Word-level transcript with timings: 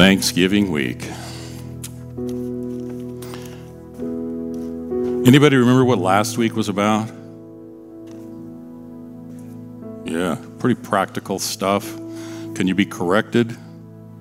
Thanksgiving 0.00 0.70
week. 0.70 1.02
Anybody 5.26 5.56
remember 5.56 5.84
what 5.84 5.98
last 5.98 6.38
week 6.38 6.56
was 6.56 6.70
about? 6.70 7.06
Yeah, 10.06 10.38
pretty 10.58 10.80
practical 10.80 11.38
stuff. 11.38 11.84
Can 12.54 12.66
you 12.66 12.74
be 12.74 12.86
corrected 12.86 13.54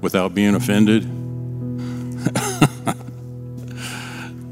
without 0.01 0.35
being 0.35 0.53
offended? 0.53 1.03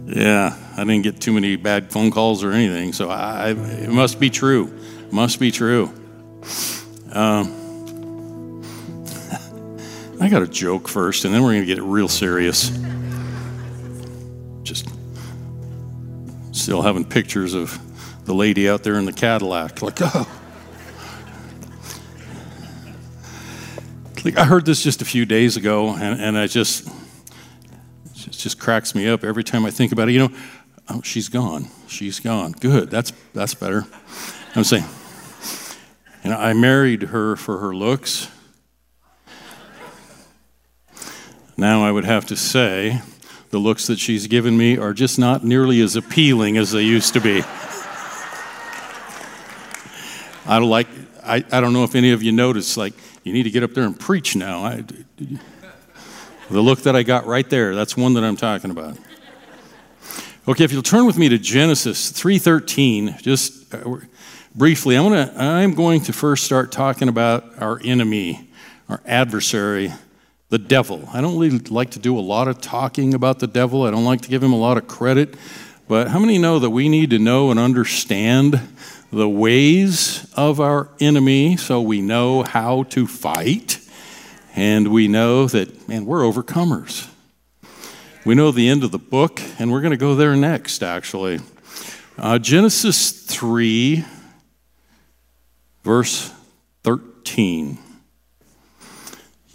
yeah, 0.05 0.55
I 0.77 0.85
didn't 0.85 1.01
get 1.01 1.19
too 1.19 1.33
many 1.33 1.57
bad 1.57 1.91
phone 1.91 2.09
calls 2.09 2.41
or 2.41 2.53
anything, 2.53 2.93
so 2.93 3.09
I, 3.09 3.49
it 3.49 3.91
must 3.91 4.21
be 4.21 4.29
true. 4.29 4.73
Must 5.11 5.41
be 5.41 5.51
true. 5.51 5.91
Um, 7.11 7.56
I 10.27 10.29
got 10.29 10.41
a 10.41 10.47
joke 10.47 10.89
first, 10.89 11.23
and 11.23 11.33
then 11.33 11.41
we're 11.41 11.53
going 11.53 11.65
to 11.65 11.73
get 11.73 11.81
real 11.81 12.09
serious. 12.09 12.77
Just 14.61 14.89
still 16.51 16.81
having 16.81 17.05
pictures 17.05 17.53
of 17.53 17.79
the 18.25 18.33
lady 18.33 18.67
out 18.67 18.83
there 18.83 18.95
in 18.95 19.05
the 19.05 19.13
Cadillac. 19.13 19.81
Like, 19.81 19.99
oh. 20.01 20.27
Like, 24.25 24.37
I 24.37 24.43
heard 24.43 24.65
this 24.65 24.83
just 24.83 25.01
a 25.01 25.05
few 25.05 25.25
days 25.25 25.55
ago, 25.55 25.91
and, 25.91 26.19
and 26.19 26.37
I 26.37 26.47
just, 26.47 26.85
it 26.85 28.31
just 28.31 28.59
cracks 28.59 28.93
me 28.93 29.07
up 29.07 29.23
every 29.23 29.45
time 29.45 29.65
I 29.65 29.71
think 29.71 29.93
about 29.93 30.09
it. 30.09 30.11
You 30.11 30.27
know, 30.27 30.31
oh, 30.89 31.01
she's 31.03 31.29
gone. 31.29 31.69
She's 31.87 32.19
gone. 32.19 32.51
Good. 32.51 32.89
That's, 32.89 33.13
that's 33.33 33.53
better. 33.53 33.85
I'm 34.55 34.65
saying, 34.65 34.83
you 36.25 36.31
know, 36.31 36.37
I 36.37 36.51
married 36.51 37.03
her 37.03 37.37
for 37.37 37.59
her 37.59 37.73
looks. 37.73 38.29
Now 41.59 41.83
I 41.83 41.91
would 41.91 42.05
have 42.05 42.27
to 42.27 42.35
say 42.35 43.01
the 43.49 43.57
looks 43.57 43.87
that 43.87 43.97
she's 43.97 44.27
given 44.27 44.55
me 44.55 44.77
are 44.77 44.93
just 44.93 45.17
not 45.17 45.43
nearly 45.43 45.81
as 45.81 45.95
appealing 45.95 46.55
as 46.55 46.71
they 46.71 46.83
used 46.83 47.13
to 47.13 47.19
be. 47.19 47.41
I 50.45 50.59
don't 50.59 50.69
like, 50.69 50.87
I, 51.23 51.43
I 51.51 51.59
don't 51.59 51.73
know 51.73 51.83
if 51.83 51.95
any 51.95 52.11
of 52.11 52.21
you 52.21 52.31
noticed, 52.31 52.77
like, 52.77 52.93
you 53.23 53.33
need 53.33 53.43
to 53.43 53.49
get 53.49 53.63
up 53.63 53.73
there 53.73 53.85
and 53.85 53.99
preach 53.99 54.35
now. 54.35 54.63
I, 54.63 54.83
the 56.51 56.61
look 56.61 56.83
that 56.83 56.95
I 56.95 57.01
got 57.01 57.25
right 57.25 57.49
there, 57.49 57.73
that's 57.73 57.97
one 57.97 58.13
that 58.13 58.23
I'm 58.23 58.37
talking 58.37 58.69
about. 58.69 58.95
Okay, 60.47 60.63
if 60.63 60.71
you'll 60.71 60.83
turn 60.83 61.07
with 61.07 61.17
me 61.17 61.27
to 61.27 61.37
Genesis 61.37 62.11
3:13, 62.13 63.21
just 63.21 63.73
uh, 63.73 63.97
briefly, 64.55 64.95
I'm, 64.95 65.03
gonna, 65.03 65.33
I'm 65.35 65.73
going 65.73 66.01
to 66.01 66.13
first 66.13 66.45
start 66.45 66.71
talking 66.71 67.09
about 67.09 67.43
our 67.61 67.81
enemy, 67.83 68.47
our 68.87 69.01
adversary, 69.05 69.91
the 70.49 70.57
devil. 70.57 71.07
I 71.13 71.21
don't 71.21 71.37
really 71.37 71.59
like 71.59 71.91
to 71.91 71.99
do 71.99 72.17
a 72.17 72.21
lot 72.21 72.47
of 72.47 72.61
talking 72.61 73.13
about 73.13 73.39
the 73.39 73.47
devil, 73.47 73.83
I 73.83 73.91
don't 73.91 74.05
like 74.05 74.21
to 74.21 74.29
give 74.29 74.41
him 74.41 74.53
a 74.53 74.57
lot 74.57 74.77
of 74.77 74.87
credit. 74.87 75.35
But 75.87 76.09
how 76.09 76.19
many 76.19 76.37
know 76.37 76.59
that 76.59 76.69
we 76.69 76.89
need 76.89 77.11
to 77.11 77.19
know 77.19 77.49
and 77.49 77.57
understand 77.57 78.59
the 79.11 79.29
ways 79.29 80.29
of 80.35 80.59
our 80.59 80.89
enemy 80.99 81.55
so 81.55 81.81
we 81.81 82.01
know 82.01 82.43
how 82.43 82.83
to 82.83 83.07
fight? 83.07 83.79
And 84.53 84.89
we 84.89 85.07
know 85.07 85.47
that, 85.47 85.87
man, 85.87 86.05
we're 86.05 86.23
overcomers. 86.23 87.09
We 88.25 88.35
know 88.35 88.51
the 88.51 88.67
end 88.67 88.83
of 88.83 88.91
the 88.91 88.99
book, 88.99 89.41
and 89.59 89.71
we're 89.71 89.79
going 89.81 89.91
to 89.91 89.97
go 89.97 90.15
there 90.15 90.35
next, 90.35 90.83
actually. 90.83 91.39
Uh, 92.17 92.37
Genesis 92.39 93.11
3, 93.11 94.03
verse 95.83 96.33
13. 96.83 97.77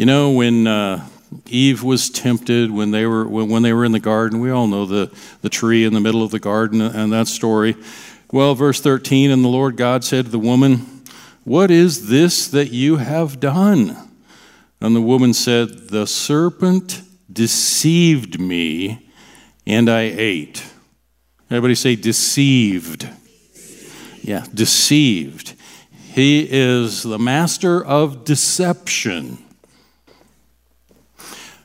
You 0.02 0.06
know, 0.06 0.32
when 0.32 0.66
uh, 0.66 1.06
Eve 1.46 1.84
was 1.84 2.10
tempted, 2.10 2.72
when 2.72 2.90
they 2.90 3.06
were 3.06 3.24
when, 3.24 3.62
they 3.62 3.72
were 3.72 3.84
in 3.84 3.92
the 3.92 4.00
garden, 4.00 4.40
we 4.40 4.50
all 4.50 4.66
know 4.66 4.84
the, 4.84 5.16
the 5.42 5.48
tree 5.48 5.84
in 5.84 5.94
the 5.94 6.00
middle 6.00 6.24
of 6.24 6.32
the 6.32 6.40
garden 6.40 6.80
and 6.80 7.12
that 7.12 7.28
story. 7.28 7.76
Well, 8.32 8.56
verse 8.56 8.80
13, 8.80 9.30
and 9.30 9.44
the 9.44 9.48
Lord 9.48 9.76
God 9.76 10.02
said 10.02 10.24
to 10.24 10.30
the 10.32 10.40
woman, 10.40 11.04
What 11.44 11.70
is 11.70 12.08
this 12.08 12.48
that 12.48 12.72
you 12.72 12.96
have 12.96 13.38
done? 13.38 13.96
And 14.80 14.96
the 14.96 15.00
woman 15.00 15.32
said, 15.34 15.90
The 15.90 16.08
serpent 16.08 17.02
deceived 17.32 18.40
me, 18.40 19.08
and 19.68 19.88
I 19.88 20.00
ate. 20.00 20.64
Everybody 21.48 21.76
say 21.76 21.94
deceived. 21.94 23.08
Yeah, 24.20 24.46
deceived. 24.52 25.54
He 25.92 26.48
is 26.50 27.04
the 27.04 27.20
master 27.20 27.84
of 27.84 28.24
deception. 28.24 29.38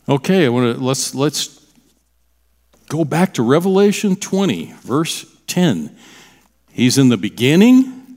Okay, 0.10 0.46
I 0.46 0.50
want 0.50 0.78
to 0.78 0.82
let's 0.82 1.14
let's 1.14 1.62
go 2.88 3.04
back 3.04 3.34
to 3.34 3.44
Revelation 3.44 4.16
20, 4.16 4.74
verse 4.80 5.26
10. 5.48 5.94
He's 6.72 6.98
in 6.98 7.10
the 7.10 7.18
beginning 7.18 8.16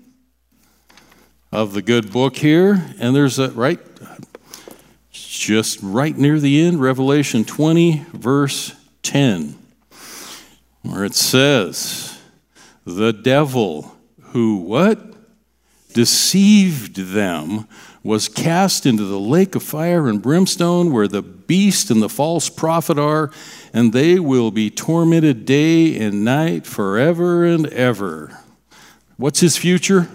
of 1.50 1.72
the 1.72 1.82
good 1.82 2.12
book 2.12 2.36
here, 2.36 2.94
and 3.00 3.16
there's 3.16 3.40
a 3.40 3.50
right 3.50 3.80
just 5.10 5.80
right 5.82 6.16
near 6.16 6.38
the 6.38 6.60
end, 6.60 6.80
Revelation 6.80 7.44
20, 7.44 8.06
verse 8.12 8.72
10, 9.02 9.58
where 10.82 11.04
it 11.04 11.16
says, 11.16 12.20
The 12.84 13.12
devil 13.12 13.96
who 14.26 14.58
what? 14.58 15.06
Deceived 15.92 16.94
them 17.14 17.66
was 18.02 18.28
cast 18.28 18.86
into 18.86 19.04
the 19.04 19.18
lake 19.18 19.54
of 19.54 19.62
fire 19.62 20.08
and 20.08 20.22
brimstone 20.22 20.92
where 20.92 21.08
the 21.08 21.22
beast 21.22 21.90
and 21.90 22.00
the 22.00 22.08
false 22.08 22.48
prophet 22.48 22.98
are, 22.98 23.30
and 23.72 23.92
they 23.92 24.18
will 24.18 24.50
be 24.50 24.70
tormented 24.70 25.44
day 25.44 25.98
and 25.98 26.24
night 26.24 26.66
forever 26.66 27.44
and 27.44 27.66
ever. 27.66 28.38
What's 29.16 29.40
his 29.40 29.58
future? 29.58 30.08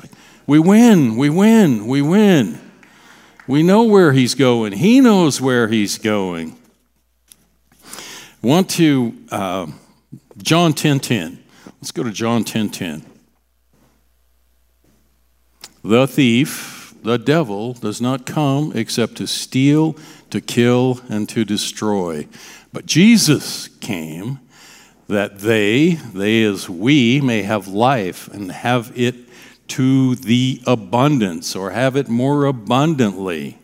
Like, 0.00 0.10
we 0.46 0.58
win, 0.58 1.16
we 1.16 1.28
win, 1.28 1.86
we 1.86 2.00
win. 2.00 2.58
We 3.46 3.62
know 3.62 3.82
where 3.82 4.12
he's 4.12 4.34
going. 4.34 4.72
He 4.72 5.00
knows 5.00 5.40
where 5.40 5.68
he's 5.68 5.98
going. 5.98 6.56
Want 8.40 8.70
to 8.70 9.14
uh, 9.30 9.66
John 10.38 10.72
10:10. 10.72 11.00
10, 11.00 11.00
10. 11.00 11.44
Let's 11.80 11.90
go 11.92 12.02
to 12.02 12.10
John 12.10 12.44
10:10. 12.44 12.72
10, 12.72 13.00
10. 13.00 13.13
The 15.84 16.06
thief, 16.06 16.94
the 17.02 17.18
devil, 17.18 17.74
does 17.74 18.00
not 18.00 18.24
come 18.24 18.72
except 18.74 19.16
to 19.16 19.26
steal, 19.26 19.96
to 20.30 20.40
kill, 20.40 21.00
and 21.10 21.28
to 21.28 21.44
destroy. 21.44 22.26
But 22.72 22.86
Jesus 22.86 23.68
came 23.68 24.40
that 25.08 25.40
they, 25.40 25.90
they 25.90 26.42
as 26.44 26.70
we, 26.70 27.20
may 27.20 27.42
have 27.42 27.68
life 27.68 28.28
and 28.28 28.50
have 28.50 28.92
it 28.96 29.14
to 29.68 30.14
the 30.14 30.62
abundance 30.66 31.54
or 31.54 31.72
have 31.72 31.96
it 31.96 32.08
more 32.08 32.46
abundantly. 32.46 33.58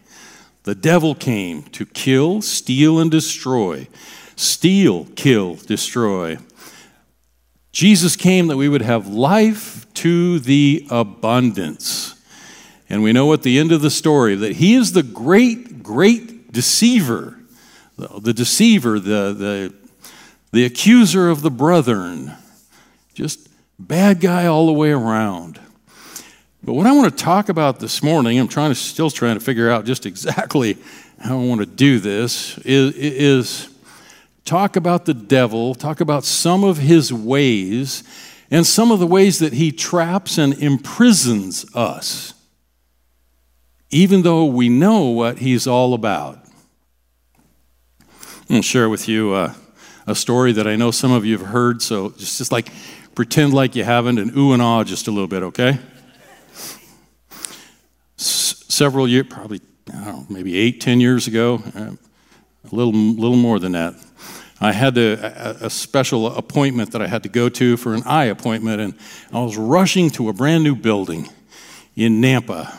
The 0.64 0.75
devil 0.75 1.14
came 1.14 1.62
to 1.64 1.87
kill, 1.87 2.42
steal, 2.42 2.98
and 2.98 3.10
destroy. 3.10 3.88
Steal, 4.37 5.06
kill, 5.16 5.54
destroy. 5.54 6.37
Jesus 7.72 8.16
came 8.16 8.48
that 8.48 8.56
we 8.56 8.69
would 8.69 8.82
have 8.82 9.06
life 9.06 9.92
to 9.94 10.38
the 10.41 10.86
abundance. 10.91 12.20
And 12.88 13.03
we 13.03 13.12
know 13.12 13.32
at 13.32 13.42
the 13.42 13.58
end 13.58 13.70
of 13.70 13.82
the 13.82 13.91
story 13.91 14.34
that 14.34 14.56
he 14.56 14.75
is 14.75 14.92
the 14.92 15.04
great, 15.04 15.82
great 15.82 16.53
deceiver, 16.53 17.38
the 17.97 18.32
deceiver, 18.32 18.98
the, 18.98 19.32
the, 19.32 19.75
the 20.50 20.64
accuser 20.64 21.28
of 21.28 21.42
the 21.42 21.50
brethren. 21.50 22.32
Just 23.14 23.48
bad 23.78 24.20
guy 24.20 24.47
all 24.47 24.66
the 24.66 24.72
way 24.72 24.91
around. 24.91 25.60
But 26.62 26.75
what 26.75 26.87
I 26.87 26.92
want 26.92 27.16
to 27.16 27.25
talk 27.25 27.48
about 27.48 27.78
this 27.78 28.02
morning, 28.02 28.38
I'm 28.38 28.48
trying 28.48 28.70
to 28.70 28.75
still 28.75 29.10
trying 29.10 29.38
to 29.38 29.44
figure 29.44 29.70
out 29.70 29.84
just 29.84 30.05
exactly 30.06 30.76
how 31.20 31.38
I 31.38 31.44
want 31.44 31.61
to 31.61 31.66
do 31.66 32.00
this, 32.00 32.58
is, 32.58 32.94
is 32.96 33.69
talk 34.44 34.76
about 34.76 35.04
the 35.04 35.14
devil, 35.14 35.75
talk 35.75 36.00
about 36.00 36.25
some 36.25 36.64
of 36.64 36.78
his 36.78 37.12
ways, 37.12 38.02
and 38.50 38.66
some 38.66 38.90
of 38.90 38.98
the 38.98 39.06
ways 39.06 39.38
that 39.38 39.52
he 39.52 39.70
traps 39.70 40.38
and 40.38 40.54
imprisons 40.54 41.64
us, 41.75 42.34
even 43.90 44.22
though 44.22 44.44
we 44.44 44.69
know 44.69 45.04
what 45.04 45.38
he's 45.38 45.66
all 45.66 45.94
about. 45.94 46.38
I'm 48.10 48.48
going 48.48 48.62
to 48.62 48.66
share 48.66 48.88
with 48.88 49.08
you 49.08 49.32
uh, 49.32 49.54
a 50.06 50.14
story 50.14 50.52
that 50.52 50.66
I 50.66 50.75
know 50.75 50.90
some 50.90 51.12
of 51.12 51.25
you 51.25 51.38
have 51.38 51.46
heard, 51.46 51.82
so 51.82 52.10
just, 52.10 52.38
just 52.38 52.50
like 52.50 52.72
pretend 53.14 53.54
like 53.54 53.76
you 53.76 53.84
haven't 53.84 54.19
and 54.19 54.37
ooh 54.37 54.52
and 54.52 54.62
ah 54.62 54.82
just 54.82 55.06
a 55.06 55.10
little 55.12 55.28
bit, 55.28 55.42
okay? 55.44 55.78
Several 58.16 59.06
years, 59.06 59.26
probably, 59.28 59.60
I 59.88 60.04
don't 60.04 60.04
know, 60.04 60.26
maybe 60.28 60.56
eight, 60.56 60.81
ten 60.81 61.00
years 61.00 61.26
ago, 61.28 61.62
uh, 61.76 61.92
a 62.70 62.75
little, 62.75 62.92
little 62.92 63.37
more 63.37 63.58
than 63.58 63.72
that. 63.72 63.94
I 64.61 64.73
had 64.73 64.99
a, 64.99 65.65
a, 65.65 65.71
special 65.71 66.27
appointment 66.37 66.93
that 66.93 67.01
I 67.01 67.07
had 67.07 67.23
to 67.23 67.31
go 67.31 67.49
to 67.49 67.79
for 67.79 67.95
an 67.95 68.03
eye 68.05 68.27
appointment, 68.27 68.81
and 68.81 68.95
I 69.33 69.41
was 69.41 69.57
rushing 69.57 70.11
to 70.11 70.29
a 70.29 70.35
brand 70.35 70.65
new 70.65 70.77
building 70.77 71.31
in 71.97 72.21
Nampa. 72.21 72.71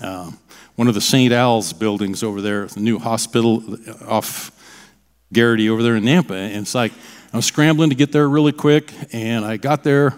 Uh, 0.00 0.30
one 0.76 0.88
of 0.88 0.94
the 0.94 1.02
St. 1.02 1.32
Al's 1.32 1.74
buildings 1.74 2.22
over 2.22 2.40
there, 2.40 2.66
the 2.66 2.80
new 2.80 2.98
hospital 2.98 3.62
off 4.06 4.52
Garrity 5.32 5.68
over 5.68 5.82
there 5.82 5.96
in 5.96 6.04
Nampa. 6.04 6.32
And 6.32 6.62
it's 6.62 6.74
like, 6.74 6.92
I 7.32 7.36
was 7.36 7.44
scrambling 7.44 7.90
to 7.90 7.96
get 7.96 8.12
there 8.12 8.28
really 8.28 8.52
quick, 8.52 8.92
and 9.12 9.44
I 9.44 9.58
got 9.58 9.84
there 9.84 10.14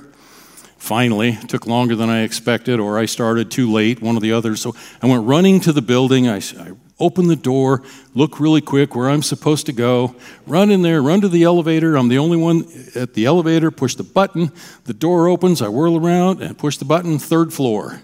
finally. 0.76 1.30
It 1.30 1.48
took 1.48 1.66
longer 1.66 1.96
than 1.96 2.08
I 2.08 2.22
expected, 2.22 2.78
or 2.78 2.98
I 2.98 3.06
started 3.06 3.50
too 3.50 3.72
late, 3.72 4.00
one 4.00 4.16
of 4.16 4.22
the 4.22 4.32
others. 4.32 4.60
So 4.60 4.74
I 5.02 5.06
went 5.06 5.26
running 5.26 5.60
to 5.60 5.72
the 5.72 5.82
building. 5.82 6.28
I, 6.28 6.36
I 6.36 6.72
open 7.00 7.26
the 7.26 7.36
door, 7.36 7.82
look 8.14 8.38
really 8.38 8.60
quick 8.60 8.94
where 8.94 9.08
I'm 9.08 9.22
supposed 9.22 9.66
to 9.66 9.72
go, 9.72 10.14
run 10.46 10.70
in 10.70 10.82
there, 10.82 11.02
run 11.02 11.20
to 11.22 11.28
the 11.28 11.42
elevator. 11.42 11.96
I'm 11.96 12.08
the 12.08 12.18
only 12.18 12.36
one 12.36 12.66
at 12.94 13.14
the 13.14 13.24
elevator, 13.24 13.70
push 13.70 13.94
the 13.94 14.04
button, 14.04 14.52
the 14.84 14.94
door 14.94 15.28
opens, 15.28 15.62
I 15.62 15.68
whirl 15.68 15.96
around 15.96 16.42
and 16.42 16.56
push 16.56 16.76
the 16.76 16.84
button, 16.84 17.18
third 17.18 17.52
floor. 17.52 18.02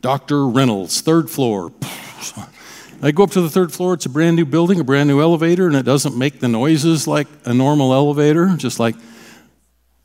Dr. 0.00 0.46
Reynolds, 0.46 1.00
third 1.00 1.28
floor. 1.28 1.72
I 3.02 3.10
go 3.10 3.24
up 3.24 3.30
to 3.32 3.40
the 3.40 3.50
third 3.50 3.72
floor, 3.72 3.94
it's 3.94 4.06
a 4.06 4.08
brand 4.08 4.36
new 4.36 4.46
building, 4.46 4.80
a 4.80 4.84
brand 4.84 5.08
new 5.08 5.20
elevator, 5.20 5.66
and 5.66 5.76
it 5.76 5.84
doesn't 5.84 6.16
make 6.16 6.40
the 6.40 6.48
noises 6.48 7.06
like 7.06 7.26
a 7.44 7.52
normal 7.52 7.92
elevator, 7.92 8.54
just 8.56 8.80
like 8.80 8.96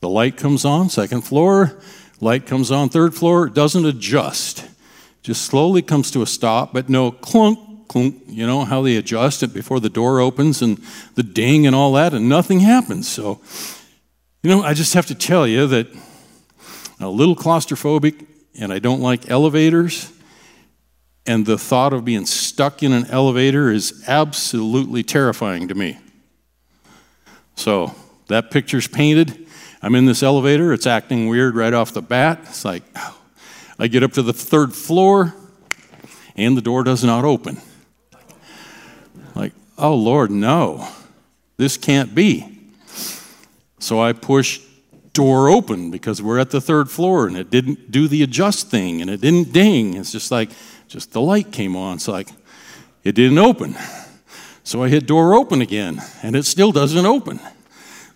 the 0.02 0.10
light 0.10 0.36
comes 0.36 0.66
on, 0.66 0.90
second 0.90 1.22
floor, 1.22 1.80
light 2.20 2.46
comes 2.46 2.72
on, 2.72 2.90
third 2.90 3.14
floor, 3.16 3.48
it 3.48 3.54
doesn't 3.54 3.86
adjust. 3.86 4.68
Just 5.22 5.46
slowly 5.46 5.84
comes 5.84 6.10
to 6.12 6.24
a 6.24 6.26
stop, 6.26 6.74
but 6.74 6.90
no 6.90 7.12
clunk, 7.12 7.60
clunk, 7.92 8.22
you 8.28 8.48
know, 8.48 8.64
how 8.64 8.82
they 8.82 8.96
adjust 8.96 9.44
it 9.44 9.54
before 9.54 9.82
the 9.82 9.90
door 9.90 10.22
opens 10.22 10.62
and 10.62 10.82
the 11.16 11.24
ding 11.24 11.68
and 11.68 11.76
all 11.76 11.92
that, 11.92 12.14
and 12.14 12.30
nothing 12.30 12.62
happens. 12.62 13.06
So, 13.06 13.42
you 14.44 14.50
know, 14.50 14.64
I 14.64 14.74
just 14.74 14.94
have 14.94 15.08
to 15.08 15.16
tell 15.16 15.46
you 15.46 15.68
that 15.68 15.88
I'm 17.00 17.06
a 17.06 17.10
little 17.10 17.36
claustrophobic 17.36 18.26
and 18.58 18.72
I 18.72 18.80
don't 18.80 19.02
like 19.02 19.30
elevators. 19.30 20.10
And 21.26 21.46
the 21.46 21.58
thought 21.58 21.92
of 21.92 22.06
being 22.06 22.26
stuck 22.26 22.82
in 22.82 22.94
an 22.94 23.08
elevator 23.08 23.70
is 23.70 24.06
absolutely 24.08 25.04
terrifying 25.04 25.68
to 25.68 25.76
me. 25.76 26.00
So 27.56 27.94
that 28.28 28.52
picture's 28.52 28.88
painted. 28.88 29.48
I'm 29.82 29.96
in 29.96 30.06
this 30.06 30.24
elevator. 30.24 30.72
It's 30.72 30.88
acting 30.88 31.28
weird 31.28 31.56
right 31.56 31.74
off 31.74 31.92
the 31.92 32.02
bat. 32.02 32.40
It's 32.44 32.64
like, 32.64 32.84
I 33.78 33.88
get 33.88 34.02
up 34.02 34.14
to 34.14 34.22
the 34.22 34.34
third 34.34 34.74
floor 34.74 35.36
and 36.38 36.56
the 36.56 36.62
door 36.62 36.84
does 36.84 37.04
not 37.04 37.26
open. 37.26 37.62
Oh 39.82 39.96
Lord, 39.96 40.30
no, 40.30 40.88
this 41.58 41.76
can't 41.76 42.14
be. 42.14 42.46
So 43.80 44.00
I 44.00 44.14
push 44.14 44.62
door 45.12 45.50
open 45.50 45.90
because 45.90 46.22
we're 46.22 46.38
at 46.38 46.52
the 46.52 46.62
third 46.62 46.88
floor 46.88 47.26
and 47.26 47.36
it 47.36 47.50
didn't 47.50 47.90
do 47.90 48.08
the 48.08 48.22
adjust 48.22 48.70
thing 48.70 49.02
and 49.02 49.10
it 49.10 49.22
didn't 49.22 49.52
ding. 49.52 49.96
It's 49.96 50.12
just 50.12 50.30
like, 50.30 50.52
just 50.88 51.14
the 51.14 51.20
light 51.20 51.52
came 51.52 51.76
on. 51.76 51.96
It's 51.96 52.08
like, 52.08 52.30
it 53.04 53.16
didn't 53.16 53.40
open. 53.40 53.76
So 54.64 54.84
I 54.84 54.90
hit 54.90 55.08
door 55.08 55.34
open 55.34 55.62
again 55.62 56.00
and 56.22 56.36
it 56.36 56.46
still 56.46 56.72
doesn't 56.72 57.08
open. 57.08 57.40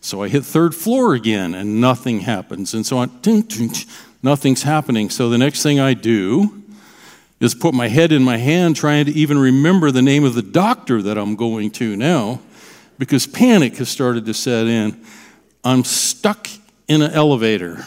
So 0.02 0.22
I 0.22 0.28
hit 0.28 0.46
third 0.46 0.76
floor 0.76 1.16
again 1.16 1.56
and 1.56 1.82
nothing 1.82 2.20
happens. 2.20 2.76
And 2.76 2.86
so 2.86 3.00
on, 3.00 3.10
nothing's 4.22 4.62
happening. 4.62 5.10
So 5.10 5.30
the 5.30 5.40
next 5.40 5.64
thing 5.64 5.80
I 5.80 5.96
do 5.96 6.64
is 7.40 7.54
put 7.54 7.74
my 7.74 7.88
head 7.88 8.12
in 8.12 8.24
my 8.24 8.38
hand 8.38 8.76
trying 8.76 9.06
to 9.06 9.12
even 9.12 9.38
remember 9.38 9.92
the 9.92 10.02
name 10.02 10.24
of 10.24 10.36
the 10.36 10.42
doctor 10.42 11.02
that 11.02 11.18
I'm 11.18 11.36
going 11.36 11.72
to 11.72 11.96
now 11.96 12.40
because 12.98 13.28
panic 13.28 13.78
has 13.78 13.90
started 13.90 14.26
to 14.26 14.34
set 14.34 14.68
in. 14.68 15.00
I'm 15.64 15.84
stuck 15.84 16.48
in 16.88 17.02
an 17.02 17.12
elevator. 17.12 17.86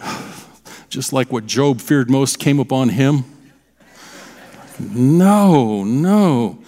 Just 0.88 1.12
like 1.12 1.30
what 1.30 1.46
Job 1.46 1.80
feared 1.80 2.10
most 2.10 2.38
came 2.38 2.58
upon 2.58 2.88
him. 2.88 3.24
No, 4.78 5.84
no. 5.84 6.58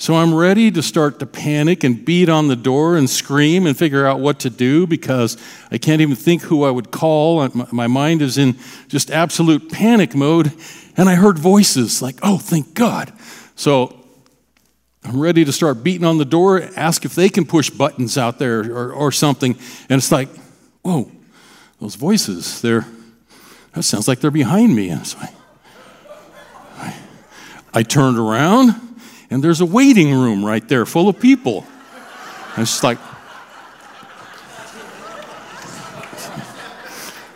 So 0.00 0.14
I'm 0.14 0.34
ready 0.34 0.70
to 0.70 0.82
start 0.82 1.18
to 1.18 1.26
panic 1.26 1.84
and 1.84 2.02
beat 2.02 2.30
on 2.30 2.48
the 2.48 2.56
door 2.56 2.96
and 2.96 3.08
scream 3.08 3.66
and 3.66 3.76
figure 3.76 4.06
out 4.06 4.18
what 4.18 4.40
to 4.40 4.50
do 4.50 4.86
because 4.86 5.36
I 5.70 5.76
can't 5.76 6.00
even 6.00 6.16
think 6.16 6.40
who 6.42 6.64
I 6.64 6.70
would 6.70 6.90
call. 6.90 7.46
My 7.70 7.86
mind 7.86 8.22
is 8.22 8.38
in 8.38 8.56
just 8.88 9.10
absolute 9.10 9.70
panic 9.70 10.14
mode. 10.14 10.52
And 10.96 11.08
I 11.08 11.14
heard 11.14 11.38
voices 11.38 12.02
like, 12.02 12.16
oh, 12.22 12.38
thank 12.38 12.74
God. 12.74 13.12
So 13.56 13.96
I'm 15.04 15.20
ready 15.20 15.44
to 15.44 15.52
start 15.52 15.82
beating 15.82 16.04
on 16.04 16.18
the 16.18 16.24
door, 16.24 16.62
ask 16.76 17.04
if 17.04 17.14
they 17.14 17.28
can 17.28 17.46
push 17.46 17.70
buttons 17.70 18.18
out 18.18 18.38
there 18.38 18.60
or, 18.60 18.92
or 18.92 19.12
something. 19.12 19.56
And 19.88 19.98
it's 19.98 20.12
like, 20.12 20.28
whoa, 20.82 21.10
those 21.80 21.94
voices, 21.94 22.60
they're, 22.60 22.86
that 23.72 23.82
sounds 23.82 24.08
like 24.08 24.20
they're 24.20 24.30
behind 24.30 24.74
me. 24.74 24.90
And 24.90 25.06
so 25.06 25.18
I, 25.18 25.32
I, 26.76 26.94
I 27.72 27.82
turned 27.82 28.18
around, 28.18 28.74
and 29.30 29.42
there's 29.42 29.60
a 29.60 29.66
waiting 29.66 30.12
room 30.12 30.44
right 30.44 30.66
there 30.68 30.84
full 30.84 31.08
of 31.08 31.18
people. 31.18 31.66
And 32.56 32.62
it's 32.62 32.82
like, 32.82 32.98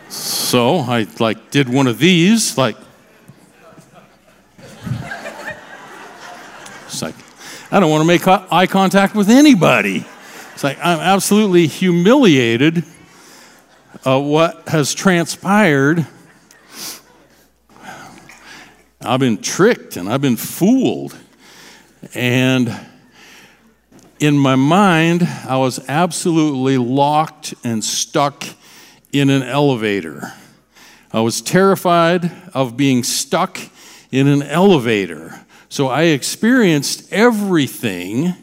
so 0.09 0.79
I 0.79 1.07
like 1.19 1.51
did 1.51 1.69
one 1.69 1.87
of 1.87 1.99
these, 1.99 2.59
like, 2.59 2.77
it's 6.87 7.01
like, 7.01 7.15
I 7.75 7.81
don't 7.81 7.91
want 7.91 8.03
to 8.03 8.07
make 8.07 8.29
eye 8.29 8.69
contact 8.69 9.17
with 9.17 9.29
anybody. 9.29 10.07
It's 10.53 10.63
like 10.63 10.79
I'm 10.79 11.01
absolutely 11.01 11.67
humiliated 11.67 12.85
uh, 14.07 14.21
what 14.21 14.69
has 14.69 14.95
transpired. 14.95 16.07
I've 19.01 19.19
been 19.19 19.39
tricked 19.39 19.97
and 19.97 20.09
I've 20.09 20.21
been 20.21 20.37
fooled. 20.37 21.19
And 22.15 22.73
in 24.21 24.39
my 24.39 24.55
mind, 24.55 25.27
I 25.49 25.57
was 25.57 25.85
absolutely 25.89 26.79
locked 26.79 27.55
and 27.65 27.83
stuck 27.83 28.45
in 29.13 29.31
an 29.31 29.43
elevator. 29.43 30.33
I 31.13 31.23
was 31.23 31.43
terrified 31.43 32.31
of 32.55 32.77
being 32.77 33.03
stuck 33.03 33.59
in 34.13 34.29
an 34.29 34.45
elevator. 34.45 35.44
So 35.75 35.89
I 35.89 36.03
experienced 36.03 37.13
everything 37.13 38.35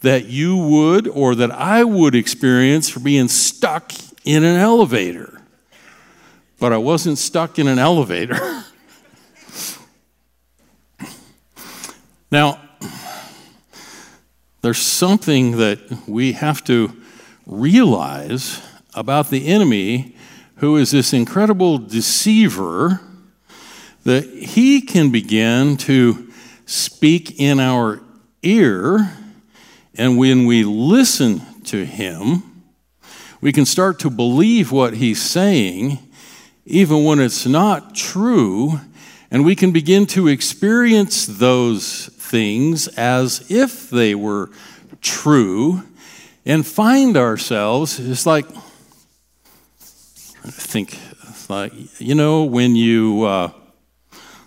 that 0.00 0.28
you 0.28 0.56
would 0.56 1.06
or 1.08 1.34
that 1.34 1.50
I 1.50 1.84
would 1.84 2.14
experience 2.14 2.88
for 2.88 3.00
being 3.00 3.28
stuck 3.28 3.92
in 4.24 4.44
an 4.44 4.56
elevator. 4.56 5.42
But 6.58 6.72
I 6.72 6.78
wasn't 6.78 7.18
stuck 7.18 7.58
in 7.58 7.68
an 7.68 7.78
elevator. 7.78 8.38
now, 12.32 12.58
there's 14.62 14.78
something 14.78 15.58
that 15.58 15.80
we 16.06 16.32
have 16.32 16.64
to 16.64 16.98
realize 17.44 18.62
about 18.94 19.28
the 19.28 19.48
enemy, 19.48 20.16
who 20.56 20.78
is 20.78 20.92
this 20.92 21.12
incredible 21.12 21.76
deceiver, 21.76 23.02
that 24.04 24.24
he 24.24 24.80
can 24.80 25.10
begin 25.10 25.76
to 25.76 26.29
speak 26.70 27.40
in 27.40 27.58
our 27.58 28.00
ear, 28.42 29.12
and 29.96 30.16
when 30.16 30.46
we 30.46 30.62
listen 30.62 31.40
to 31.64 31.84
him, 31.84 32.44
we 33.40 33.52
can 33.52 33.66
start 33.66 33.98
to 33.98 34.10
believe 34.10 34.70
what 34.70 34.94
he's 34.94 35.20
saying, 35.20 35.98
even 36.64 37.04
when 37.04 37.18
it's 37.18 37.44
not 37.44 37.94
true, 37.96 38.78
and 39.32 39.44
we 39.44 39.56
can 39.56 39.72
begin 39.72 40.06
to 40.06 40.28
experience 40.28 41.26
those 41.26 42.06
things 42.06 42.86
as 42.88 43.50
if 43.50 43.90
they 43.90 44.14
were 44.14 44.50
true 45.00 45.82
and 46.46 46.64
find 46.64 47.16
ourselves, 47.16 47.98
it's 47.98 48.26
like, 48.26 48.46
I 50.44 50.50
think, 50.50 50.96
like, 51.48 51.72
you 52.00 52.14
know, 52.14 52.44
when 52.44 52.76
you, 52.76 53.24
uh, 53.24 53.50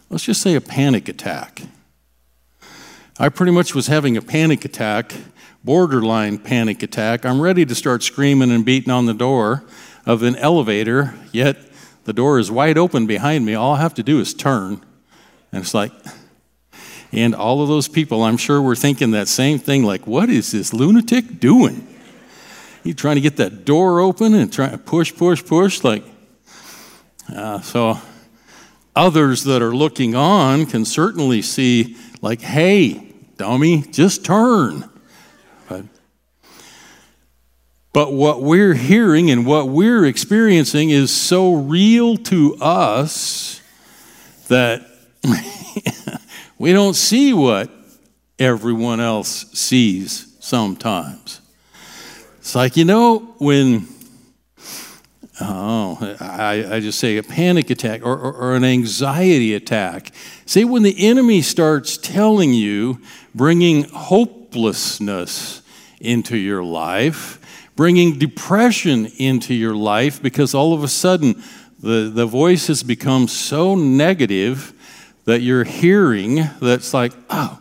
let's 0.09 0.23
just 0.23 0.41
say 0.41 0.55
a 0.55 0.61
panic 0.61 1.09
attack. 1.09 1.63
I 3.23 3.29
pretty 3.29 3.53
much 3.53 3.73
was 3.73 3.87
having 3.87 4.17
a 4.17 4.21
panic 4.21 4.65
attack 4.65 5.13
borderline 5.63 6.37
panic 6.37 6.83
attack. 6.83 7.25
I'm 7.25 7.39
ready 7.39 7.65
to 7.65 7.73
start 7.73 8.03
screaming 8.03 8.51
and 8.51 8.65
beating 8.65 8.91
on 8.91 9.05
the 9.05 9.13
door 9.13 9.63
of 10.05 10.23
an 10.23 10.35
elevator, 10.35 11.13
yet 11.31 11.55
the 12.03 12.11
door 12.11 12.37
is 12.37 12.51
wide 12.51 12.77
open 12.77 13.07
behind 13.07 13.45
me. 13.45 13.53
All 13.53 13.75
I 13.75 13.79
have 13.79 13.93
to 13.93 14.03
do 14.03 14.19
is 14.19 14.33
turn. 14.33 14.81
And 15.53 15.63
it's 15.63 15.73
like, 15.73 15.93
and 17.13 17.33
all 17.33 17.61
of 17.61 17.69
those 17.69 17.87
people, 17.87 18.23
I'm 18.23 18.35
sure, 18.35 18.61
were 18.61 18.75
thinking 18.75 19.11
that 19.11 19.29
same 19.29 19.57
thing 19.57 19.85
like, 19.85 20.05
what 20.05 20.29
is 20.29 20.51
this 20.51 20.73
lunatic 20.73 21.39
doing? 21.39 21.87
He's 22.83 22.95
trying 22.95 23.15
to 23.15 23.21
get 23.21 23.37
that 23.37 23.63
door 23.63 24.01
open 24.01 24.33
and 24.33 24.51
trying 24.51 24.71
to 24.71 24.77
push, 24.77 25.15
push, 25.15 25.45
push. 25.45 25.81
Like, 25.81 26.03
uh, 27.33 27.61
so 27.61 27.99
others 28.93 29.45
that 29.45 29.61
are 29.61 29.73
looking 29.73 30.13
on 30.13 30.65
can 30.65 30.83
certainly 30.83 31.41
see, 31.41 31.95
like, 32.21 32.41
hey, 32.41 33.11
dummy, 33.43 33.81
just 33.81 34.25
turn. 34.25 34.89
But 37.93 38.11
what 38.11 38.41
we're 38.41 38.73
hearing 38.73 39.29
and 39.29 39.45
what 39.45 39.67
we're 39.67 40.03
experiencing 40.03 40.89
is 40.89 41.11
so 41.11 41.53
real 41.53 42.17
to 42.17 42.55
us 42.55 43.61
that 44.47 44.81
We 46.63 46.71
don't 46.71 46.93
see 46.93 47.33
what 47.33 47.69
everyone 48.39 49.01
else 49.01 49.51
sees 49.51 50.37
sometimes. 50.39 51.41
It's 52.37 52.55
like, 52.55 52.77
you 52.77 52.85
know, 52.85 53.35
when, 53.39 53.81
oh, 55.41 56.15
I, 56.19 56.75
I 56.75 56.79
just 56.79 56.99
say 56.99 57.17
a 57.17 57.23
panic 57.23 57.69
attack 57.69 58.05
or, 58.05 58.17
or, 58.17 58.33
or 58.33 58.55
an 58.55 58.63
anxiety 58.63 59.53
attack. 59.53 60.11
See, 60.45 60.65
when 60.65 60.83
the 60.83 61.07
enemy 61.07 61.41
starts 61.41 61.97
telling 61.97 62.53
you, 62.53 63.01
bringing 63.33 63.83
hopelessness 63.85 65.61
into 65.99 66.37
your 66.37 66.63
life, 66.63 67.39
bringing 67.75 68.19
depression 68.19 69.07
into 69.17 69.53
your 69.53 69.75
life 69.75 70.21
because 70.21 70.53
all 70.53 70.73
of 70.73 70.83
a 70.83 70.87
sudden 70.87 71.41
the, 71.79 72.11
the 72.13 72.25
voice 72.25 72.67
has 72.67 72.83
become 72.83 73.27
so 73.27 73.75
negative 73.75 74.73
that 75.25 75.41
you're 75.41 75.63
hearing 75.63 76.47
that's 76.61 76.93
like, 76.93 77.13
oh, 77.29 77.59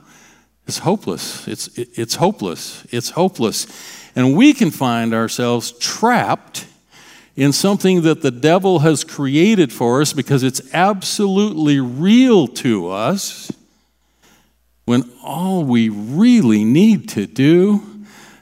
it's 0.66 0.78
hopeless. 0.78 1.48
It's, 1.48 1.68
it's 1.76 2.16
hopeless. 2.16 2.86
It's 2.90 3.10
hopeless. 3.10 3.66
And 4.14 4.36
we 4.36 4.52
can 4.52 4.70
find 4.70 5.14
ourselves 5.14 5.72
trapped 5.72 6.66
in 7.34 7.52
something 7.52 8.02
that 8.02 8.20
the 8.22 8.30
devil 8.30 8.80
has 8.80 9.04
created 9.04 9.72
for 9.72 10.00
us 10.00 10.12
because 10.12 10.42
it's 10.42 10.60
absolutely 10.74 11.80
real 11.80 12.46
to 12.46 12.88
us 12.88 13.50
when 14.84 15.10
all 15.22 15.64
we 15.64 15.88
really 15.88 16.64
need 16.64 17.08
to 17.08 17.26
do 17.26 17.82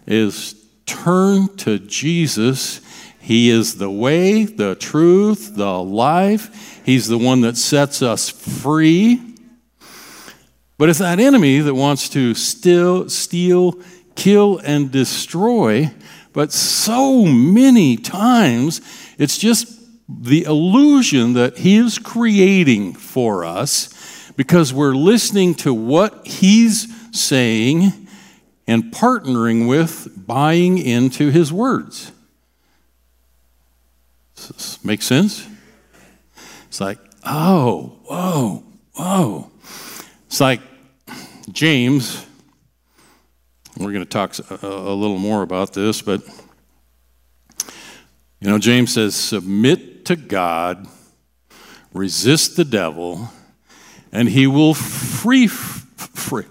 is 0.07 0.55
turn 0.87 1.55
to 1.57 1.79
Jesus. 1.79 2.81
He 3.21 3.51
is 3.51 3.77
the 3.77 3.91
way, 3.91 4.45
the 4.45 4.75
truth, 4.75 5.55
the 5.55 5.81
life. 5.83 6.83
He's 6.85 7.07
the 7.07 7.19
one 7.19 7.43
that 7.43 7.57
sets 7.57 8.03
us 8.03 8.29
free. 8.29 9.21
But 10.79 10.89
it's 10.89 10.99
that 10.99 11.21
enemy 11.21 11.61
that 11.61 11.75
wants 11.75 12.09
to 12.11 12.35
still 12.35 13.09
steal, 13.11 13.79
kill, 14.17 14.59
and 14.65 14.91
destroy. 14.91 15.93
But 16.33 16.53
so 16.53 17.25
many 17.25 17.97
times, 17.97 18.81
it's 19.19 19.39
just 19.39 19.79
the 20.09 20.45
illusion 20.45 21.35
that 21.35 21.59
he 21.59 21.77
is 21.77 21.99
creating 21.99 22.95
for 22.95 23.45
us 23.45 24.33
because 24.37 24.73
we're 24.73 24.95
listening 24.95 25.55
to 25.55 25.75
what 25.75 26.27
he's 26.27 26.89
saying 27.13 28.09
and 28.67 28.85
partnering 28.93 29.69
with 29.69 30.27
buying 30.27 30.79
into 30.79 31.31
his 31.31 31.53
words. 31.53 32.13
Does 34.37 34.49
this 34.49 34.85
make 34.85 35.03
sense? 35.03 35.47
It's 36.69 36.81
like, 36.81 36.99
oh, 37.25 37.97
whoa, 38.05 38.63
whoa. 38.95 39.51
It's 40.27 40.41
like 40.41 40.61
James, 41.51 42.25
we're 43.81 43.93
going 43.93 44.05
to 44.05 44.11
talk 44.11 44.37
a, 44.63 44.67
little 44.67 45.19
more 45.19 45.43
about 45.43 45.73
this, 45.73 46.03
but 46.03 46.23
you 48.41 48.49
know, 48.49 48.59
James 48.59 48.95
says, 48.95 49.15
submit 49.15 50.05
to 50.07 50.17
God, 50.17 50.87
resist 51.93 52.57
the 52.57 52.65
devil, 52.65 53.31
and 54.13 54.29
he 54.29 54.47
will 54.47 54.75
free, 54.75 55.47
free 55.47 56.47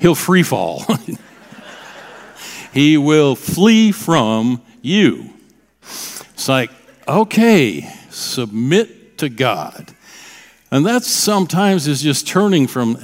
he'll 0.00 0.14
free 0.14 0.42
fall. 0.42 0.84
he 2.72 2.96
will 2.96 3.36
flee 3.36 3.92
from 3.92 4.62
you. 4.82 5.30
It's 5.82 6.48
like, 6.48 6.70
okay, 7.06 7.88
submit 8.10 9.18
to 9.18 9.28
God. 9.28 9.94
And 10.70 10.86
that 10.86 11.04
sometimes 11.04 11.86
is 11.86 12.02
just 12.02 12.26
turning 12.26 12.66
from, 12.66 12.98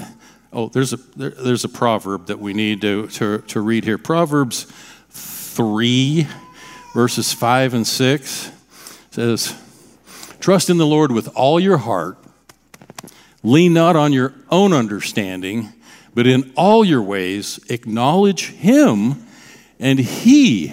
oh, 0.57 0.69
there's 0.69 0.93
a, 0.93 0.97
there, 1.17 1.31
there's 1.31 1.65
a 1.65 1.69
proverb 1.69 2.27
that 2.27 2.41
we 2.41 2.53
need 2.53 2.81
to, 2.81 3.07
to, 3.09 3.39
to 3.39 3.61
read 3.61 3.85
here. 3.85 3.99
Proverbs 3.99 4.67
3, 5.11 6.27
verses 6.95 7.33
5 7.33 7.75
and 7.75 7.87
6 7.87 8.51
says, 9.11 9.55
Trust 10.41 10.71
in 10.71 10.79
the 10.79 10.87
Lord 10.87 11.13
with 11.13 11.29
all 11.37 11.61
your 11.61 11.79
heart, 11.79 12.19
lean 13.43 13.73
not 13.73 13.95
on 13.95 14.13
your 14.13 14.35
own 14.51 14.73
understanding 14.73 15.73
but 16.17 16.27
in 16.27 16.51
all 16.57 16.83
your 16.83 17.03
ways, 17.03 17.61
acknowledge 17.69 18.47
Him, 18.53 19.27
and 19.79 19.99
He 19.99 20.73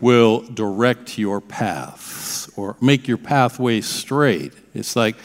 will 0.00 0.42
direct 0.42 1.18
your 1.18 1.40
paths 1.40 2.48
or 2.56 2.76
make 2.80 3.08
your 3.08 3.18
pathway 3.18 3.80
straight. 3.80 4.52
It's 4.74 4.94
like, 4.94 5.16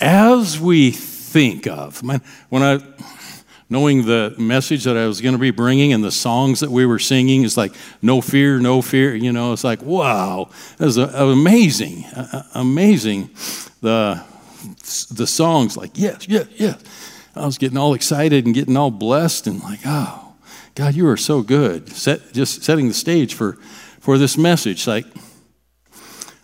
as 0.00 0.58
we 0.58 0.90
think 1.32 1.66
of, 1.66 2.02
when 2.02 2.62
I, 2.62 2.80
knowing 3.68 4.04
the 4.04 4.34
message 4.36 4.84
that 4.84 4.96
I 4.96 5.06
was 5.06 5.20
going 5.20 5.34
to 5.34 5.38
be 5.38 5.52
bringing 5.52 5.92
and 5.92 6.02
the 6.02 6.10
songs 6.10 6.58
that 6.60 6.70
we 6.70 6.84
were 6.84 6.98
singing, 6.98 7.44
it's 7.44 7.56
like, 7.56 7.72
no 8.02 8.20
fear, 8.20 8.58
no 8.58 8.82
fear. 8.82 9.14
You 9.14 9.32
know, 9.32 9.52
it's 9.52 9.62
like, 9.62 9.80
wow, 9.82 10.50
that 10.78 10.86
was 10.86 10.98
uh, 10.98 11.12
amazing, 11.14 12.04
uh, 12.16 12.26
uh, 12.32 12.42
amazing. 12.54 13.30
The, 13.80 14.22
the 15.14 15.26
songs, 15.26 15.76
like, 15.76 15.92
yes, 15.94 16.26
yes, 16.28 16.46
yes. 16.56 16.82
I 17.36 17.46
was 17.46 17.58
getting 17.58 17.78
all 17.78 17.94
excited 17.94 18.44
and 18.44 18.54
getting 18.54 18.76
all 18.76 18.90
blessed 18.90 19.46
and 19.46 19.62
like, 19.62 19.80
oh, 19.86 20.34
God, 20.74 20.94
you 20.94 21.06
are 21.08 21.16
so 21.16 21.42
good. 21.42 21.88
Set, 21.90 22.32
just 22.32 22.64
setting 22.64 22.88
the 22.88 22.94
stage 22.94 23.34
for, 23.34 23.52
for 24.00 24.18
this 24.18 24.36
message. 24.36 24.86
Like, 24.86 25.06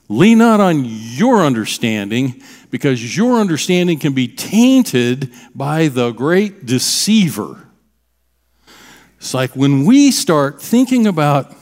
lean 0.09 0.39
not 0.39 0.61
on 0.61 0.85
your 0.85 1.45
understanding 1.45 2.43
because 2.71 3.17
your 3.17 3.39
understanding 3.39 3.99
can 3.99 4.13
be 4.13 4.29
tainted 4.29 5.33
by 5.55 5.89
the 5.89 6.13
great 6.13 6.67
deceiver. 6.67 7.69
It's 9.19 9.35
like 9.35 9.57
when 9.57 9.85
we 9.85 10.11
start 10.11 10.61
thinking 10.61 11.07
about 11.07 11.55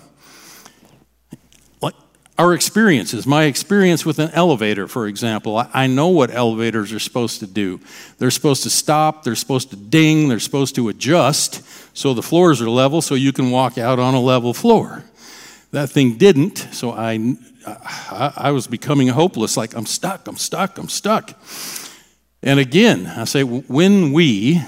our 2.36 2.52
experiences, 2.52 3.26
my 3.26 3.44
experience 3.44 4.04
with 4.04 4.18
an 4.18 4.30
elevator, 4.32 4.88
for 4.88 5.06
example, 5.06 5.64
I, 5.72 5.86
know 5.86 6.08
what 6.08 6.34
elevators 6.34 6.92
are 6.92 6.98
supposed 6.98 7.38
to 7.40 7.46
do. 7.46 7.80
They're 8.18 8.32
supposed 8.32 8.64
to 8.64 8.70
stop, 8.70 9.22
they're 9.22 9.36
supposed 9.36 9.70
to 9.70 9.76
ding, 9.76 10.28
they're 10.28 10.40
supposed 10.40 10.74
to 10.74 10.88
adjust 10.88 11.62
so 11.96 12.12
the 12.12 12.22
floors 12.22 12.60
are 12.60 12.68
level 12.68 13.00
so 13.02 13.14
you 13.14 13.32
can 13.32 13.52
walk 13.52 13.78
out 13.78 14.00
on 14.00 14.14
a 14.14 14.20
level 14.20 14.52
floor. 14.52 15.04
That 15.70 15.90
thing 15.90 16.16
didn't, 16.18 16.58
so 16.72 16.90
I, 16.90 17.36
I, 17.66 18.32
I 18.36 18.50
was 18.50 18.66
becoming 18.66 19.08
hopeless 19.08 19.56
like, 19.56 19.74
I'm 19.74 19.86
stuck, 19.86 20.26
I'm 20.28 20.36
stuck, 20.36 20.78
I'm 20.78 20.88
stuck. 20.88 21.38
And 22.42 22.60
again, 22.60 23.06
I 23.06 23.24
say, 23.24 23.42
when 23.42 24.12
we 24.12 24.62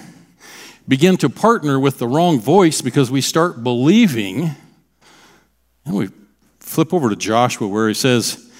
begin 0.88 1.16
to 1.18 1.28
partner 1.28 1.78
with 1.78 1.98
the 1.98 2.08
wrong 2.08 2.40
voice 2.40 2.80
because 2.80 3.10
we 3.10 3.20
start 3.20 3.62
believing, 3.62 4.50
and 5.84 5.94
we 5.94 6.08
flip 6.60 6.94
over 6.94 7.10
to 7.10 7.16
Joshua 7.16 7.68
where 7.68 7.88
he 7.88 7.94
says, 7.94 8.50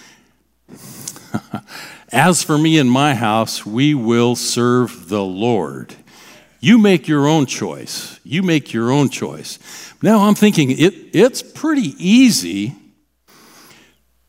As 2.12 2.43
for 2.43 2.57
me 2.57 2.78
and 2.78 2.90
my 2.90 3.14
house, 3.14 3.66
we 3.66 3.95
will 3.95 4.37
serve 4.37 5.09
the 5.09 5.23
Lord. 5.23 5.95
You 6.61 6.78
make 6.78 7.09
your 7.09 7.26
own 7.26 7.47
choice. 7.47 8.19
You 8.25 8.43
make 8.43 8.73
your 8.73 8.90
own 8.90 9.09
choice. 9.09 9.59
Now 10.02 10.21
I'm 10.21 10.35
thinking 10.35 10.71
it, 10.71 10.95
it's 11.12 11.43
pretty 11.43 11.95
easy 11.99 12.75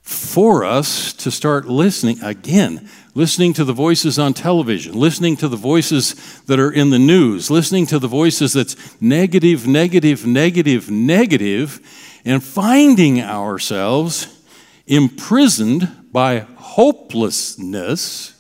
for 0.07 0.63
us 0.63 1.11
to 1.11 1.29
start 1.29 1.65
listening 1.65 2.23
again, 2.23 2.89
listening 3.13 3.51
to 3.51 3.65
the 3.65 3.73
voices 3.73 4.17
on 4.17 4.33
television, 4.33 4.93
listening 4.93 5.35
to 5.35 5.49
the 5.49 5.57
voices 5.57 6.41
that 6.43 6.61
are 6.61 6.71
in 6.71 6.91
the 6.91 6.99
news, 6.99 7.51
listening 7.51 7.85
to 7.85 7.99
the 7.99 8.07
voices 8.07 8.53
that's 8.53 9.01
negative, 9.01 9.67
negative, 9.67 10.25
negative, 10.25 10.89
negative 10.89 11.81
and 12.23 12.41
finding 12.41 13.21
ourselves 13.21 14.41
imprisoned 14.85 15.91
by 16.13 16.39
hopelessness 16.55 18.33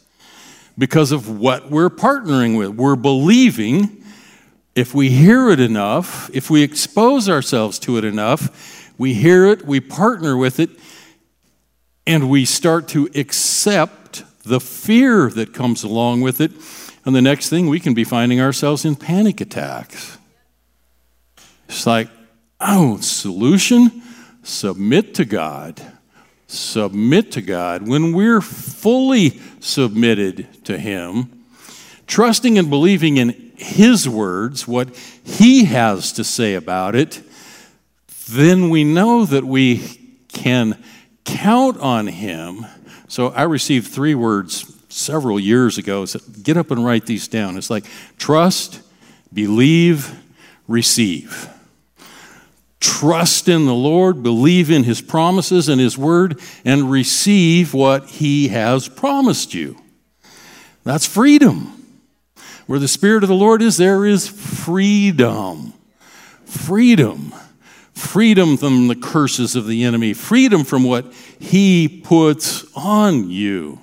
because 0.77 1.11
of 1.11 1.37
what 1.37 1.69
we're 1.69 1.89
partnering 1.89 2.57
with. 2.57 2.69
We're 2.69 2.95
believing 2.95 4.05
if 4.73 4.95
we 4.95 5.09
hear 5.09 5.49
it 5.49 5.59
enough, 5.59 6.29
if 6.33 6.49
we 6.49 6.63
expose 6.63 7.27
ourselves 7.27 7.77
to 7.79 7.97
it 7.97 8.05
enough, 8.05 8.93
we 8.97 9.13
hear 9.13 9.47
it, 9.47 9.65
we 9.65 9.79
partner 9.79 10.37
with 10.37 10.61
it, 10.61 10.69
and 12.07 12.29
we 12.29 12.45
start 12.45 12.87
to 12.87 13.09
accept 13.13 14.23
the 14.43 14.61
fear 14.61 15.29
that 15.29 15.53
comes 15.53 15.83
along 15.83 16.21
with 16.21 16.39
it. 16.39 16.51
And 17.05 17.13
the 17.13 17.21
next 17.21 17.49
thing, 17.49 17.67
we 17.67 17.81
can 17.81 17.93
be 17.93 18.05
finding 18.05 18.39
ourselves 18.39 18.85
in 18.85 18.95
panic 18.95 19.41
attacks. 19.41 20.17
It's 21.67 21.85
like, 21.85 22.09
Oh, 22.59 22.97
solution? 22.97 24.01
Submit 24.41 25.13
to 25.15 25.25
God. 25.25 25.81
Submit 26.47 27.33
to 27.33 27.41
God. 27.41 27.87
When 27.87 28.13
we're 28.13 28.41
fully 28.41 29.39
submitted 29.59 30.65
to 30.65 30.77
Him, 30.77 31.43
trusting 32.07 32.57
and 32.57 32.69
believing 32.69 33.17
in 33.17 33.51
His 33.57 34.07
words, 34.07 34.67
what 34.67 34.95
He 35.23 35.65
has 35.65 36.13
to 36.13 36.23
say 36.23 36.55
about 36.55 36.95
it, 36.95 37.21
then 38.29 38.69
we 38.69 38.83
know 38.83 39.25
that 39.25 39.43
we 39.43 40.25
can 40.29 40.81
count 41.27 41.77
on 41.79 42.07
Him. 42.07 42.65
So 43.07 43.27
I 43.27 43.43
received 43.43 43.87
three 43.87 44.15
words 44.15 44.73
several 44.89 45.39
years 45.39 45.77
ago. 45.77 46.05
So 46.05 46.19
get 46.41 46.57
up 46.57 46.71
and 46.71 46.83
write 46.83 47.05
these 47.05 47.27
down. 47.27 47.57
It's 47.57 47.69
like 47.69 47.85
trust, 48.17 48.81
believe, 49.31 50.17
receive. 50.67 51.49
Trust 52.79 53.49
in 53.49 53.65
the 53.65 53.73
Lord, 53.73 54.23
believe 54.23 54.71
in 54.71 54.83
His 54.83 55.01
promises 55.01 55.67
and 55.67 55.81
His 55.81 55.97
word, 55.97 56.39
and 56.63 56.89
receive 56.89 57.73
what 57.73 58.07
He 58.07 58.47
has 58.47 58.87
promised 58.87 59.53
you. 59.53 59.77
That's 60.83 61.05
freedom. 61.05 61.73
Where 62.67 62.79
the 62.79 62.87
Spirit 62.87 63.23
of 63.23 63.29
the 63.29 63.35
Lord 63.35 63.61
is, 63.61 63.77
there 63.77 64.05
is 64.05 64.27
freedom. 64.27 65.73
Freedom. 66.45 67.33
Freedom 67.97 68.57
from 68.57 68.87
the 68.87 68.95
curses 68.95 69.55
of 69.55 69.65
the 69.67 69.83
enemy, 69.83 70.13
freedom 70.13 70.63
from 70.63 70.83
what 70.83 71.11
He 71.39 71.87
puts 71.87 72.65
on 72.75 73.29
you. 73.29 73.79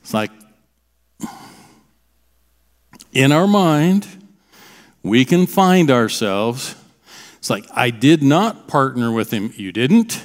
It's 0.00 0.14
like 0.14 0.30
in 3.12 3.32
our 3.32 3.48
mind, 3.48 4.06
we 5.02 5.24
can 5.24 5.46
find 5.46 5.90
ourselves. 5.90 6.76
It's 7.38 7.50
like, 7.50 7.64
I 7.74 7.90
did 7.90 8.22
not 8.22 8.68
partner 8.68 9.10
with 9.10 9.32
him. 9.32 9.52
You 9.56 9.72
didn't. 9.72 10.22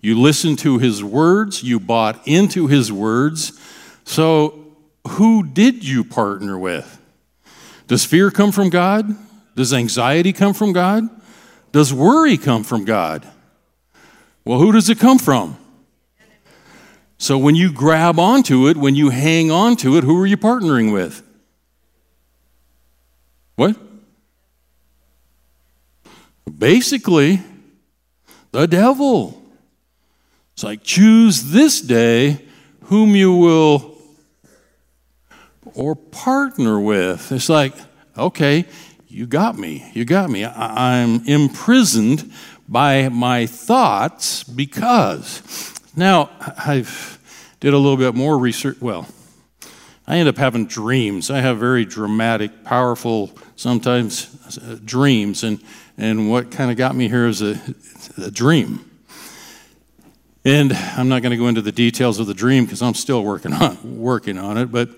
You 0.00 0.18
listened 0.20 0.58
to 0.60 0.78
his 0.78 1.04
words, 1.04 1.62
you 1.62 1.78
bought 1.78 2.26
into 2.26 2.66
his 2.66 2.90
words. 2.90 3.58
So, 4.04 4.74
who 5.06 5.44
did 5.46 5.84
you 5.84 6.02
partner 6.02 6.58
with? 6.58 7.00
Does 7.86 8.04
fear 8.04 8.30
come 8.30 8.50
from 8.50 8.70
God? 8.70 9.16
Does 9.54 9.72
anxiety 9.72 10.32
come 10.32 10.54
from 10.54 10.72
God? 10.72 11.08
Does 11.72 11.92
worry 11.92 12.36
come 12.36 12.64
from 12.64 12.84
God? 12.84 13.26
Well, 14.44 14.58
who 14.58 14.72
does 14.72 14.88
it 14.90 14.98
come 14.98 15.18
from? 15.18 15.56
So 17.16 17.38
when 17.38 17.54
you 17.54 17.72
grab 17.72 18.18
onto 18.18 18.68
it, 18.68 18.76
when 18.76 18.94
you 18.94 19.10
hang 19.10 19.50
on 19.50 19.76
to 19.76 19.96
it, 19.96 20.04
who 20.04 20.20
are 20.20 20.26
you 20.26 20.36
partnering 20.36 20.92
with? 20.92 21.22
What? 23.54 23.76
Basically, 26.58 27.40
the 28.50 28.66
devil. 28.66 29.40
It's 30.54 30.64
like 30.64 30.82
choose 30.82 31.52
this 31.52 31.80
day 31.80 32.44
whom 32.84 33.14
you 33.14 33.32
will 33.32 33.96
or 35.74 35.94
partner 35.94 36.80
with. 36.80 37.32
It's 37.32 37.48
like, 37.48 37.74
okay, 38.18 38.66
you 39.12 39.26
got 39.26 39.58
me. 39.58 39.90
You 39.94 40.04
got 40.04 40.30
me. 40.30 40.44
I, 40.44 40.96
am 40.98 41.26
imprisoned 41.26 42.32
by 42.68 43.08
my 43.08 43.46
thoughts 43.46 44.42
because 44.42 45.72
now, 45.94 46.30
I've 46.40 47.18
did 47.60 47.74
a 47.74 47.78
little 47.78 47.98
bit 47.98 48.14
more 48.14 48.38
research. 48.38 48.80
Well, 48.80 49.06
I 50.06 50.16
end 50.16 50.28
up 50.28 50.38
having 50.38 50.66
dreams. 50.66 51.30
I 51.30 51.40
have 51.40 51.58
very 51.58 51.84
dramatic, 51.84 52.64
powerful, 52.64 53.30
sometimes 53.56 54.58
uh, 54.58 54.78
dreams. 54.82 55.44
And, 55.44 55.62
and 55.98 56.30
what 56.30 56.50
kind 56.50 56.70
of 56.70 56.78
got 56.78 56.96
me 56.96 57.08
here 57.08 57.26
is 57.26 57.42
a, 57.42 57.60
a 58.16 58.30
dream. 58.30 58.90
And 60.46 60.72
I'm 60.72 61.10
not 61.10 61.20
going 61.20 61.32
to 61.32 61.36
go 61.36 61.46
into 61.46 61.62
the 61.62 61.72
details 61.72 62.18
of 62.18 62.26
the 62.26 62.34
dream 62.34 62.64
because 62.64 62.80
I'm 62.80 62.94
still 62.94 63.22
working 63.22 63.52
on, 63.52 64.00
working 64.00 64.38
on 64.38 64.56
it. 64.56 64.72
But 64.72 64.88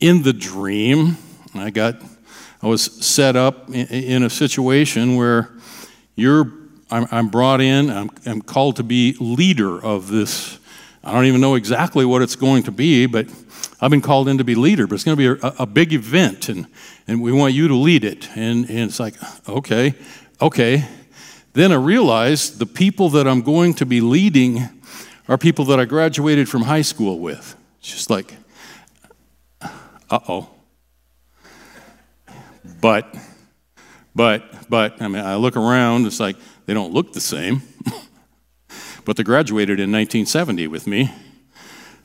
in 0.00 0.22
the 0.22 0.32
dream, 0.32 1.18
I 1.54 1.68
got, 1.68 1.96
I 2.64 2.66
was 2.66 2.84
set 3.04 3.36
up 3.36 3.68
in, 3.68 4.22
a 4.22 4.30
situation 4.30 5.16
where 5.16 5.50
you're 6.14 6.50
I'm, 6.90 7.06
I'm 7.10 7.28
brought 7.28 7.60
in, 7.60 7.90
I'm, 7.90 8.08
I'm 8.24 8.40
called 8.40 8.76
to 8.76 8.82
be 8.82 9.14
leader 9.20 9.84
of 9.84 10.08
this. 10.08 10.58
I 11.02 11.12
don't 11.12 11.26
even 11.26 11.42
know 11.42 11.56
exactly 11.56 12.06
what 12.06 12.22
it's 12.22 12.36
going 12.36 12.62
to 12.62 12.72
be, 12.72 13.04
but 13.04 13.26
I've 13.82 13.90
been 13.90 14.00
called 14.00 14.28
in 14.28 14.38
to 14.38 14.44
be 14.44 14.54
leader, 14.54 14.86
but 14.86 14.94
it's 14.94 15.04
going 15.04 15.14
to 15.14 15.36
be 15.36 15.46
a, 15.46 15.54
a, 15.58 15.66
big 15.66 15.92
event, 15.92 16.48
and, 16.48 16.66
and 17.06 17.20
we 17.20 17.32
want 17.32 17.52
you 17.52 17.68
to 17.68 17.74
lead 17.74 18.02
it. 18.02 18.30
And, 18.34 18.64
and 18.70 18.78
it's 18.78 18.98
like, 18.98 19.16
okay, 19.46 19.94
okay. 20.40 20.86
Then 21.52 21.70
I 21.70 21.76
realized 21.76 22.58
the 22.60 22.66
people 22.66 23.10
that 23.10 23.28
I'm 23.28 23.42
going 23.42 23.74
to 23.74 23.84
be 23.84 24.00
leading 24.00 24.70
are 25.28 25.36
people 25.36 25.66
that 25.66 25.78
I 25.78 25.84
graduated 25.84 26.48
from 26.48 26.62
high 26.62 26.80
school 26.80 27.18
with. 27.18 27.56
It's 27.80 27.90
just 27.90 28.08
like, 28.08 28.34
uh 29.60 30.20
oh. 30.30 30.48
But, 32.80 33.14
but, 34.14 34.68
but, 34.68 35.00
I 35.02 35.08
mean, 35.08 35.24
I 35.24 35.36
look 35.36 35.56
around, 35.56 36.06
it's 36.06 36.20
like, 36.20 36.36
they 36.66 36.74
don't 36.74 36.92
look 36.92 37.12
the 37.12 37.20
same, 37.20 37.62
but 39.04 39.16
they 39.16 39.22
graduated 39.22 39.80
in 39.80 39.92
1970 39.92 40.66
with 40.68 40.86
me. 40.86 41.12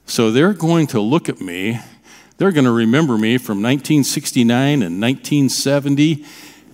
So 0.05 0.31
they're 0.31 0.53
going 0.53 0.87
to 0.87 0.99
look 0.99 1.29
at 1.29 1.39
me. 1.39 1.79
They're 2.37 2.51
going 2.51 2.65
to 2.65 2.71
remember 2.71 3.17
me 3.17 3.37
from 3.37 3.61
1969 3.61 4.81
and 4.81 5.01
1970. 5.01 6.25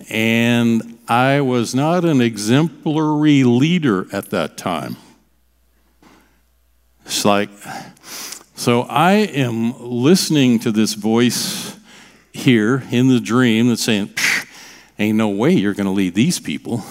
And 0.08 0.98
I 1.06 1.40
was 1.42 1.74
not 1.74 2.04
an 2.04 2.20
exemplary 2.20 3.44
leader 3.44 4.06
at 4.12 4.30
that 4.30 4.56
time. 4.56 4.96
It's 7.04 7.24
like, 7.24 7.50
so 8.54 8.82
I 8.82 9.12
am 9.12 9.78
listening 9.80 10.58
to 10.60 10.72
this 10.72 10.94
voice 10.94 11.75
here 12.36 12.84
in 12.90 13.08
the 13.08 13.20
dream 13.20 13.68
that's 13.68 13.82
saying, 13.82 14.10
Ain't 14.98 15.18
no 15.18 15.28
way 15.28 15.52
you're 15.52 15.74
going 15.74 15.86
to 15.86 15.92
lead 15.92 16.14
these 16.14 16.40
people 16.40 16.82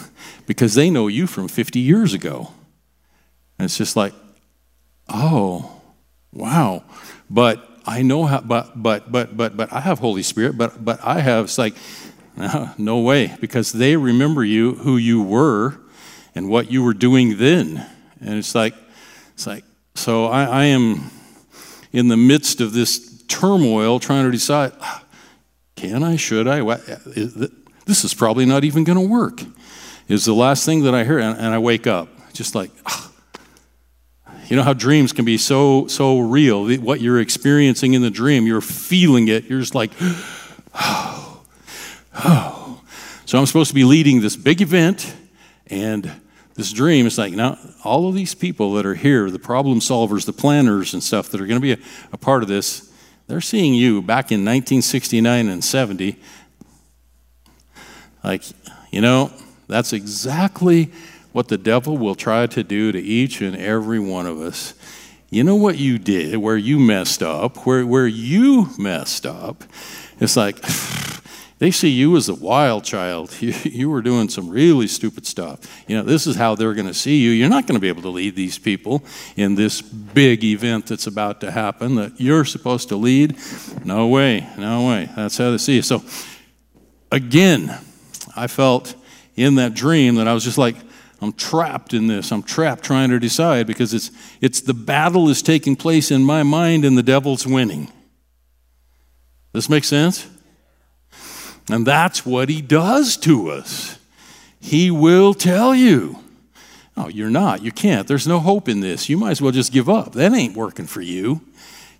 because 0.45 0.75
they 0.75 0.89
know 0.89 1.07
you 1.07 1.25
from 1.25 1.47
50 1.47 1.79
years 1.79 2.13
ago. 2.13 2.51
And 3.57 3.65
it's 3.65 3.77
just 3.77 3.95
like, 3.95 4.13
oh, 5.09 5.81
wow. 6.31 6.83
But 7.29 7.67
I 7.85 8.03
know 8.03 8.25
how, 8.25 8.41
but, 8.41 8.81
but, 8.81 9.11
but, 9.11 9.35
but, 9.35 9.57
but 9.57 9.73
I 9.73 9.79
have 9.79 9.99
Holy 9.99 10.21
Spirit, 10.21 10.57
but, 10.57 10.83
but 10.83 11.03
I 11.03 11.19
have, 11.19 11.45
it's 11.45 11.57
like, 11.57 11.75
no, 12.37 12.69
no 12.77 12.99
way, 12.99 13.35
because 13.39 13.71
they 13.71 13.95
remember 13.95 14.43
you, 14.43 14.75
who 14.75 14.97
you 14.97 15.23
were, 15.23 15.79
and 16.35 16.49
what 16.49 16.69
you 16.69 16.83
were 16.83 16.93
doing 16.93 17.37
then. 17.37 17.85
And 18.19 18.37
it's 18.37 18.53
like, 18.53 18.75
it's 19.33 19.47
like, 19.47 19.63
so 19.95 20.25
I, 20.25 20.43
I 20.43 20.63
am 20.65 21.09
in 21.91 22.09
the 22.09 22.17
midst 22.17 22.59
of 22.61 22.73
this 22.73 23.23
turmoil 23.27 23.99
trying 23.99 24.25
to 24.25 24.31
decide, 24.31 24.73
ah, 24.81 25.04
can 25.75 26.03
I, 26.03 26.15
should 26.15 26.47
I? 26.47 26.61
This 27.85 28.03
is 28.03 28.13
probably 28.13 28.45
not 28.45 28.63
even 28.63 28.83
going 28.83 28.97
to 28.97 29.07
work 29.07 29.41
is 30.07 30.25
the 30.25 30.33
last 30.33 30.65
thing 30.65 30.83
that 30.83 30.93
I 30.93 31.03
hear, 31.03 31.19
and, 31.19 31.37
and 31.37 31.47
I 31.47 31.59
wake 31.59 31.87
up 31.87 32.09
just 32.33 32.53
like, 32.53 32.71
oh. 32.85 33.11
you 34.47 34.55
know 34.55 34.63
how 34.63 34.73
dreams 34.73 35.13
can 35.13 35.25
be 35.25 35.37
so 35.37 35.87
so 35.87 36.19
real. 36.19 36.67
What 36.77 37.01
you're 37.01 37.19
experiencing 37.19 37.93
in 37.93 38.01
the 38.01 38.11
dream, 38.11 38.45
you're 38.45 38.61
feeling 38.61 39.27
it. 39.27 39.45
You're 39.45 39.61
just 39.61 39.75
like, 39.75 39.91
oh, 40.75 41.43
oh. 42.23 42.81
So 43.25 43.39
I'm 43.39 43.45
supposed 43.47 43.69
to 43.69 43.75
be 43.75 43.83
leading 43.83 44.21
this 44.21 44.35
big 44.35 44.61
event, 44.61 45.15
and 45.67 46.11
this 46.53 46.71
dream 46.71 47.07
is 47.07 47.17
like 47.17 47.33
now 47.33 47.57
all 47.83 48.07
of 48.07 48.15
these 48.15 48.35
people 48.35 48.73
that 48.73 48.85
are 48.85 48.95
here, 48.95 49.31
the 49.31 49.39
problem 49.39 49.79
solvers, 49.79 50.25
the 50.25 50.33
planners, 50.33 50.93
and 50.93 51.01
stuff 51.01 51.29
that 51.29 51.41
are 51.41 51.47
going 51.47 51.59
to 51.59 51.61
be 51.61 51.73
a, 51.73 51.77
a 52.13 52.17
part 52.17 52.43
of 52.43 52.49
this. 52.49 52.91
They're 53.27 53.41
seeing 53.41 53.73
you 53.73 54.01
back 54.01 54.31
in 54.31 54.41
1969 54.41 55.49
and 55.49 55.63
70. 55.63 56.17
Like, 58.23 58.43
you 58.91 59.01
know, 59.01 59.31
that's 59.67 59.93
exactly 59.93 60.91
what 61.31 61.47
the 61.47 61.57
devil 61.57 61.97
will 61.97 62.15
try 62.15 62.47
to 62.47 62.63
do 62.63 62.91
to 62.91 62.99
each 62.99 63.41
and 63.41 63.55
every 63.55 63.99
one 63.99 64.25
of 64.25 64.39
us. 64.39 64.73
You 65.29 65.43
know 65.43 65.55
what 65.55 65.77
you 65.77 65.97
did, 65.97 66.37
where 66.37 66.55
you 66.55 66.79
messed 66.79 67.21
up, 67.23 67.65
where, 67.65 67.85
where 67.85 68.07
you 68.07 68.69
messed 68.77 69.25
up? 69.25 69.63
It's 70.19 70.37
like, 70.37 70.63
they 71.57 71.71
see 71.71 71.89
you 71.89 72.17
as 72.17 72.27
a 72.27 72.35
wild 72.35 72.83
child. 72.83 73.33
You, 73.45 73.53
you 73.63 73.89
were 73.89 74.01
doing 74.01 74.29
some 74.29 74.49
really 74.49 74.87
stupid 74.87 75.27
stuff. 75.27 75.59
You 75.87 75.97
know, 75.97 76.03
this 76.03 76.25
is 76.25 76.35
how 76.35 76.55
they're 76.55 76.73
going 76.73 76.87
to 76.87 76.93
see 76.93 77.17
you. 77.21 77.29
You're 77.29 77.49
not 77.49 77.67
going 77.67 77.75
to 77.75 77.81
be 77.81 77.89
able 77.89 78.01
to 78.03 78.09
lead 78.09 78.35
these 78.35 78.57
people 78.57 79.03
in 79.35 79.55
this 79.55 79.81
big 79.81 80.43
event 80.43 80.87
that's 80.87 81.05
about 81.05 81.41
to 81.41 81.51
happen 81.51 81.95
that 81.95 82.19
you're 82.19 82.45
supposed 82.45 82.89
to 82.89 82.95
lead. 82.95 83.37
No 83.83 84.07
way, 84.07 84.47
no 84.57 84.87
way. 84.87 85.09
That's 85.15 85.37
how 85.37 85.51
they 85.51 85.57
see 85.57 85.75
you. 85.75 85.81
So, 85.83 86.03
again, 87.11 87.77
I 88.35 88.47
felt 88.47 88.95
in 89.35 89.55
that 89.55 89.75
dream 89.75 90.15
that 90.15 90.27
I 90.27 90.33
was 90.33 90.43
just 90.43 90.57
like, 90.57 90.75
I'm 91.21 91.33
trapped 91.33 91.93
in 91.93 92.07
this. 92.07 92.31
I'm 92.31 92.43
trapped 92.43 92.83
trying 92.83 93.09
to 93.09 93.19
decide 93.19 93.67
because 93.67 93.93
it's, 93.93 94.11
it's 94.41 94.61
the 94.61 94.73
battle 94.73 95.29
is 95.29 95.41
taking 95.41 95.75
place 95.75 96.09
in 96.09 96.23
my 96.23 96.43
mind 96.43 96.83
and 96.83 96.97
the 96.97 97.03
devil's 97.03 97.45
winning. 97.45 97.91
This 99.53 99.69
makes 99.69 99.87
sense? 99.87 100.27
And 101.69 101.85
that's 101.85 102.25
what 102.25 102.49
he 102.49 102.61
does 102.61 103.17
to 103.17 103.49
us. 103.49 103.97
He 104.59 104.91
will 104.91 105.33
tell 105.33 105.75
you, 105.75 106.19
oh, 106.95 107.07
you're 107.07 107.29
not. 107.29 107.61
You 107.61 107.71
can't. 107.71 108.07
There's 108.07 108.27
no 108.27 108.39
hope 108.39 108.69
in 108.69 108.79
this. 108.79 109.09
You 109.09 109.17
might 109.17 109.31
as 109.31 109.41
well 109.41 109.51
just 109.51 109.71
give 109.71 109.89
up. 109.89 110.13
That 110.13 110.33
ain't 110.33 110.55
working 110.55 110.85
for 110.85 111.01
you. 111.01 111.41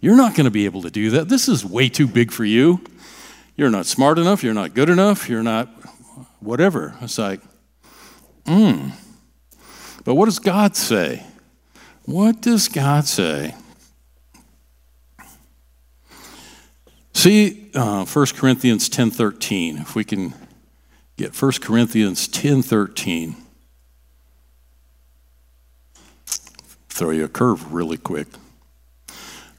You're 0.02 0.16
not 0.16 0.36
going 0.36 0.46
to 0.46 0.52
be 0.52 0.66
able 0.66 0.82
to 0.84 0.92
do 0.92 1.10
that. 1.12 1.30
This 1.30 1.48
is 1.48 1.66
way 1.66 1.90
too 1.90 2.08
big 2.08 2.32
for 2.32 2.46
you. 2.46 2.82
You're 3.56 3.70
not 3.70 3.86
smart 3.86 4.20
enough. 4.20 4.44
You're 4.44 4.54
not 4.54 4.74
good 4.74 4.90
enough. 4.90 5.30
You're 5.30 5.44
not 5.44 5.68
whatever. 6.40 6.96
It's 7.02 7.18
like, 7.18 7.42
hmm. 8.46 8.90
But 10.04 10.16
what 10.16 10.26
does 10.26 10.40
God 10.40 10.76
say? 10.76 11.24
What 12.04 12.42
does 12.42 12.68
God 12.68 13.06
say? 13.06 13.56
See 17.16 17.72
uh, 17.74 18.06
1 18.06 18.26
Corinthians 18.36 18.90
10.13, 18.90 19.82
if 19.82 19.96
we 19.96 20.04
can 20.04 20.34
get 21.16 21.42
1 21.42 21.52
Corinthians 21.62 22.28
10.13. 22.28 23.36
Throw 26.90 27.10
you 27.12 27.24
a 27.24 27.30
curve 27.30 27.74
really 27.74 27.98
quick. 27.98 28.28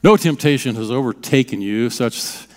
No 0.03 0.15
temptation 0.15 0.75
has 0.75 0.91
overtaken 0.91 1.59
you 1.59 1.89
such, 1.89 2.47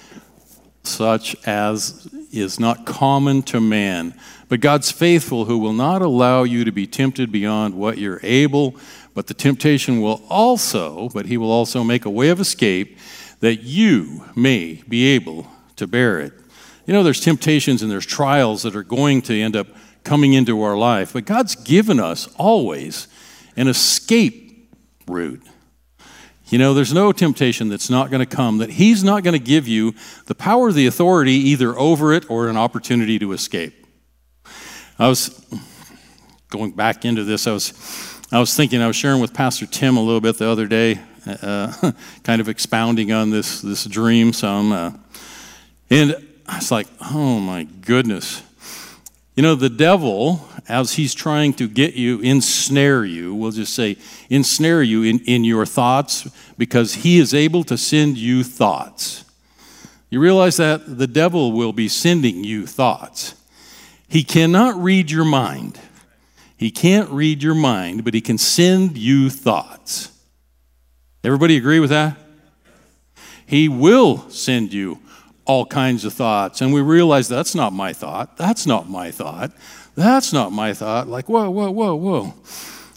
such 0.82 1.34
as 1.46 2.06
is 2.30 2.60
not 2.60 2.84
common 2.84 3.42
to 3.44 3.58
man. 3.58 4.14
But 4.50 4.60
God's 4.60 4.92
faithful, 4.92 5.46
who 5.46 5.58
will 5.58 5.72
not 5.72 6.02
allow 6.02 6.42
you 6.42 6.62
to 6.64 6.72
be 6.72 6.86
tempted 6.86 7.32
beyond 7.32 7.74
what 7.74 7.96
you're 7.96 8.20
able, 8.22 8.76
but 9.14 9.28
the 9.28 9.34
temptation 9.34 10.02
will 10.02 10.22
also, 10.28 11.08
but 11.08 11.24
he 11.24 11.38
will 11.38 11.50
also 11.50 11.82
make 11.82 12.04
a 12.04 12.10
way 12.10 12.28
of 12.28 12.38
escape 12.38 12.98
that 13.40 13.62
you 13.62 14.24
may 14.36 14.82
be 14.88 15.06
able 15.08 15.46
to 15.76 15.86
bear 15.86 16.20
it. 16.20 16.32
You 16.86 16.94
know, 16.94 17.02
there's 17.02 17.20
temptations 17.20 17.82
and 17.82 17.90
there's 17.90 18.06
trials 18.06 18.62
that 18.62 18.76
are 18.76 18.82
going 18.82 19.22
to 19.22 19.40
end 19.40 19.56
up 19.56 19.66
coming 20.04 20.32
into 20.32 20.62
our 20.62 20.76
life, 20.76 21.12
but 21.12 21.24
God's 21.24 21.54
given 21.54 22.00
us 22.00 22.28
always 22.36 23.06
an 23.56 23.68
escape 23.68 24.74
route. 25.06 25.42
You 26.48 26.58
know, 26.58 26.74
there's 26.74 26.92
no 26.92 27.12
temptation 27.12 27.68
that's 27.68 27.90
not 27.90 28.10
going 28.10 28.26
to 28.26 28.36
come 28.36 28.58
that 28.58 28.70
He's 28.70 29.04
not 29.04 29.22
going 29.22 29.38
to 29.38 29.44
give 29.44 29.68
you 29.68 29.94
the 30.26 30.34
power, 30.34 30.72
the 30.72 30.86
authority 30.86 31.32
either 31.32 31.78
over 31.78 32.12
it 32.12 32.28
or 32.28 32.48
an 32.48 32.56
opportunity 32.56 33.18
to 33.20 33.32
escape. 33.32 33.86
I 34.98 35.08
was 35.08 35.46
going 36.50 36.72
back 36.72 37.04
into 37.04 37.22
this. 37.22 37.46
I 37.46 37.52
was, 37.52 37.72
I 38.32 38.40
was 38.40 38.54
thinking. 38.54 38.82
I 38.82 38.88
was 38.88 38.96
sharing 38.96 39.20
with 39.20 39.32
Pastor 39.32 39.66
Tim 39.66 39.96
a 39.96 40.02
little 40.02 40.20
bit 40.20 40.38
the 40.38 40.48
other 40.48 40.66
day, 40.66 41.00
uh, 41.26 41.92
kind 42.24 42.40
of 42.40 42.48
expounding 42.48 43.12
on 43.12 43.30
this 43.30 43.60
this 43.60 43.84
dream 43.84 44.32
some, 44.32 44.72
uh, 44.72 44.92
and 45.90 46.16
I 46.46 46.56
was 46.56 46.70
like, 46.70 46.88
oh 47.00 47.38
my 47.40 47.64
goodness. 47.64 48.42
You 49.36 49.44
know, 49.44 49.54
the 49.54 49.70
devil, 49.70 50.46
as 50.68 50.94
he's 50.94 51.14
trying 51.14 51.54
to 51.54 51.68
get 51.68 51.94
you, 51.94 52.20
ensnare 52.20 53.04
you, 53.04 53.34
we'll 53.34 53.52
just 53.52 53.74
say, 53.74 53.96
ensnare 54.28 54.82
you 54.82 55.02
in, 55.04 55.20
in 55.20 55.44
your 55.44 55.64
thoughts 55.64 56.28
because 56.58 56.94
he 56.94 57.18
is 57.18 57.32
able 57.32 57.64
to 57.64 57.78
send 57.78 58.18
you 58.18 58.42
thoughts. 58.42 59.24
You 60.10 60.20
realize 60.20 60.56
that 60.56 60.98
the 60.98 61.06
devil 61.06 61.52
will 61.52 61.72
be 61.72 61.88
sending 61.88 62.42
you 62.42 62.66
thoughts. 62.66 63.34
He 64.08 64.24
cannot 64.24 64.76
read 64.76 65.10
your 65.10 65.24
mind. 65.24 65.78
He 66.56 66.72
can't 66.72 67.08
read 67.08 67.42
your 67.42 67.54
mind, 67.54 68.04
but 68.04 68.12
he 68.12 68.20
can 68.20 68.36
send 68.36 68.98
you 68.98 69.30
thoughts. 69.30 70.10
Everybody 71.22 71.56
agree 71.56 71.80
with 71.80 71.90
that? 71.90 72.16
He 73.44 73.68
will 73.68 74.28
send 74.30 74.72
you 74.72 75.00
all 75.44 75.66
kinds 75.66 76.04
of 76.04 76.12
thoughts. 76.12 76.60
And 76.60 76.72
we 76.72 76.80
realize 76.80 77.28
that's 77.28 77.54
not 77.54 77.72
my 77.72 77.92
thought. 77.92 78.36
That's 78.36 78.66
not 78.66 78.88
my 78.88 79.10
thought. 79.10 79.52
That's 79.96 80.32
not 80.32 80.52
my 80.52 80.72
thought. 80.72 81.08
Like, 81.08 81.28
whoa, 81.28 81.50
whoa, 81.50 81.70
whoa, 81.70 81.94
whoa. 81.96 82.34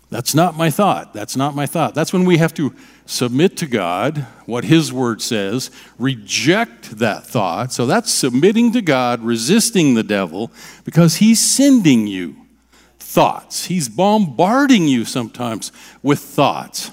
That's 0.09 0.35
not 0.35 0.55
my 0.55 0.69
thought. 0.69 1.13
That's 1.13 1.35
not 1.35 1.55
my 1.55 1.65
thought. 1.65 1.95
That's 1.95 2.13
when 2.13 2.23
we 2.23 2.37
have 2.37 2.53
to 2.53 2.75
submit 3.07 3.57
to 3.57 3.65
God 3.65 4.19
what 4.45 4.63
His 4.65 4.93
Word 4.93 5.21
says, 5.21 5.71
reject 5.97 6.99
that 6.99 7.25
thought. 7.25 7.73
So 7.73 7.87
that's 7.87 8.11
submitting 8.11 8.71
to 8.73 8.81
God, 8.83 9.21
resisting 9.21 9.95
the 9.95 10.03
devil, 10.03 10.51
because 10.85 11.15
He's 11.15 11.41
sending 11.41 12.05
you 12.05 12.35
thoughts. 12.99 13.65
He's 13.65 13.89
bombarding 13.89 14.87
you 14.87 15.03
sometimes 15.03 15.71
with 16.03 16.19
thoughts. 16.19 16.91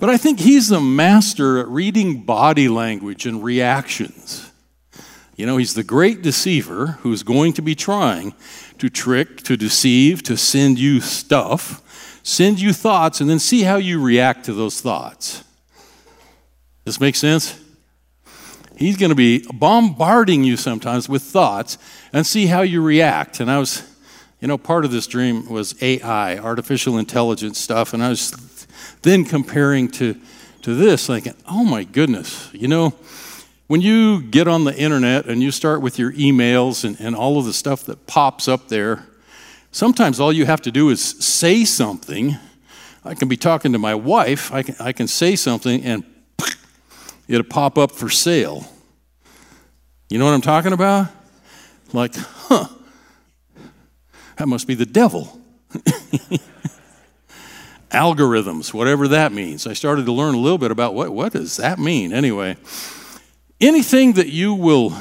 But 0.00 0.08
I 0.08 0.16
think 0.16 0.40
He's 0.40 0.70
a 0.70 0.80
master 0.80 1.58
at 1.58 1.68
reading 1.68 2.22
body 2.22 2.68
language 2.68 3.26
and 3.26 3.44
reactions. 3.44 4.50
You 5.36 5.46
know, 5.46 5.56
he's 5.56 5.72
the 5.72 5.82
great 5.82 6.20
deceiver 6.20 6.98
who's 7.00 7.22
going 7.22 7.54
to 7.54 7.62
be 7.62 7.74
trying 7.74 8.34
to 8.76 8.90
trick, 8.90 9.38
to 9.44 9.56
deceive, 9.56 10.22
to 10.24 10.36
send 10.36 10.78
you 10.78 11.00
stuff, 11.00 12.20
send 12.22 12.60
you 12.60 12.74
thoughts, 12.74 13.22
and 13.22 13.30
then 13.30 13.38
see 13.38 13.62
how 13.62 13.76
you 13.76 14.02
react 14.02 14.44
to 14.44 14.52
those 14.52 14.82
thoughts. 14.82 15.42
Does 16.84 16.96
this 16.96 17.00
makes 17.00 17.18
sense? 17.20 17.58
He's 18.76 18.98
going 18.98 19.08
to 19.08 19.16
be 19.16 19.46
bombarding 19.54 20.44
you 20.44 20.58
sometimes 20.58 21.08
with 21.08 21.22
thoughts 21.22 21.78
and 22.12 22.26
see 22.26 22.44
how 22.44 22.60
you 22.60 22.82
react. 22.82 23.40
And 23.40 23.50
I 23.50 23.58
was, 23.58 23.82
you 24.40 24.48
know, 24.48 24.58
part 24.58 24.84
of 24.84 24.90
this 24.90 25.06
dream 25.06 25.48
was 25.48 25.74
AI, 25.82 26.36
artificial 26.36 26.98
intelligence 26.98 27.58
stuff, 27.58 27.94
and 27.94 28.02
I 28.02 28.10
was 28.10 28.30
then 29.02 29.24
comparing 29.24 29.88
to, 29.92 30.16
to 30.62 30.74
this, 30.74 31.06
thinking, 31.06 31.34
oh 31.48 31.64
my 31.64 31.84
goodness, 31.84 32.50
you 32.52 32.68
know, 32.68 32.94
when 33.66 33.80
you 33.80 34.20
get 34.20 34.48
on 34.48 34.64
the 34.64 34.76
internet 34.76 35.26
and 35.26 35.42
you 35.42 35.52
start 35.52 35.80
with 35.80 35.98
your 35.98 36.12
emails 36.14 36.84
and, 36.84 36.98
and 37.00 37.14
all 37.14 37.38
of 37.38 37.44
the 37.44 37.52
stuff 37.52 37.84
that 37.84 38.06
pops 38.06 38.48
up 38.48 38.68
there, 38.68 39.06
sometimes 39.70 40.18
all 40.18 40.32
you 40.32 40.44
have 40.44 40.60
to 40.62 40.72
do 40.72 40.88
is 40.90 41.00
say 41.00 41.64
something. 41.64 42.36
I 43.04 43.14
can 43.14 43.28
be 43.28 43.36
talking 43.36 43.72
to 43.72 43.78
my 43.78 43.94
wife, 43.94 44.52
I 44.52 44.64
can, 44.64 44.74
I 44.80 44.92
can 44.92 45.06
say 45.06 45.36
something, 45.36 45.84
and 45.84 46.04
it'll 47.28 47.44
pop 47.44 47.78
up 47.78 47.92
for 47.92 48.10
sale. 48.10 48.66
You 50.08 50.18
know 50.18 50.24
what 50.24 50.34
I'm 50.34 50.40
talking 50.40 50.72
about? 50.72 51.06
Like, 51.92 52.16
huh, 52.16 52.66
that 54.36 54.48
must 54.48 54.66
be 54.66 54.74
the 54.74 54.86
devil. 54.86 55.40
Algorithms, 57.90 58.72
whatever 58.72 59.08
that 59.08 59.32
means. 59.32 59.66
I 59.66 59.72
started 59.72 60.06
to 60.06 60.12
learn 60.12 60.34
a 60.34 60.38
little 60.38 60.58
bit 60.58 60.70
about 60.70 60.94
what, 60.94 61.10
what 61.10 61.32
does 61.32 61.56
that 61.56 61.78
mean 61.78 62.12
anyway. 62.12 62.56
Anything 63.60 64.14
that 64.14 64.28
you 64.28 64.54
will 64.54 64.94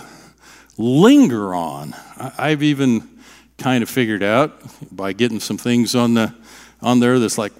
linger 0.78 1.54
on, 1.54 1.95
I've 2.38 2.63
even 2.63 3.19
kind 3.60 3.84
of 3.84 3.89
figured 3.89 4.23
out 4.23 4.62
by 4.91 5.13
getting 5.13 5.39
some 5.39 5.58
things 5.58 5.93
on 5.93 6.13
the 6.13 6.34
on 6.82 6.99
there 6.99 7.19
that's 7.19 7.38
like 7.38 7.52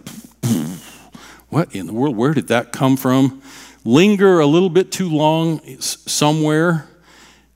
what 1.50 1.76
in 1.76 1.88
the 1.88 1.94
world 1.94 2.16
where 2.16 2.34
did 2.34 2.48
that 2.48 2.72
come 2.72 2.96
from 2.96 3.42
linger 3.84 4.40
a 4.40 4.46
little 4.46 4.70
bit 4.70 4.92
too 4.92 5.10
long 5.10 5.60
somewhere 5.80 6.88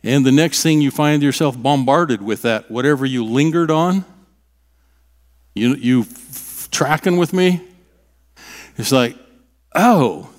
and 0.03 0.25
the 0.25 0.31
next 0.31 0.61
thing 0.61 0.81
you 0.81 0.91
find 0.91 1.23
yourself 1.23 1.61
bombarded 1.61 2.21
with 2.21 2.41
that 2.41 2.69
whatever 2.69 3.05
you 3.05 3.23
lingered 3.23 3.71
on 3.71 4.03
you 5.55 5.73
you 5.75 6.03
tracking 6.73 7.17
with 7.17 7.31
me 7.31 7.61
it's 8.77 8.91
like 8.91 9.15
oh 9.75 10.29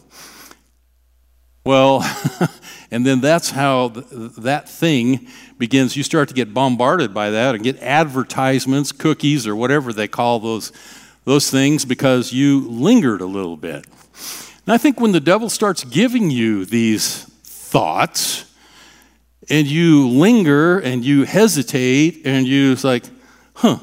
well 1.65 2.03
And 2.95 3.05
then 3.05 3.21
that's 3.21 3.51
how 3.51 3.89
th- 3.89 4.07
that 4.39 4.69
thing 4.69 5.27
begins. 5.59 5.97
You 5.97 6.05
start 6.05 6.29
to 6.29 6.35
get 6.35 6.55
bombarded 6.55 7.13
by 7.13 7.31
that 7.31 7.57
and 7.57 7.65
get 7.65 7.83
advertisements, 7.83 8.93
cookies, 8.93 9.49
or 9.49 9.57
whatever 9.57 9.93
they 9.93 10.07
call 10.07 10.39
those, 10.39 10.71
those 11.25 11.51
things 11.51 11.85
because 11.85 12.33
you 12.33 12.61
lingered 12.69 13.21
a 13.21 13.27
little 13.27 13.57
bit. 13.57 13.85
And 14.65 14.73
I 14.73 14.79
think 14.79 15.01
when 15.01 15.11
the 15.11 15.19
devil 15.19 15.51
starts 15.51 15.83
giving 15.83 16.31
you 16.31 16.65
these 16.65 17.25
thoughts, 17.43 18.49
and 19.51 19.67
you 19.67 20.09
linger 20.09 20.79
and 20.79 21.05
you 21.05 21.25
hesitate 21.25 22.23
and 22.25 22.47
you 22.47 22.71
it's 22.73 22.85
like, 22.85 23.05
huh, 23.55 23.79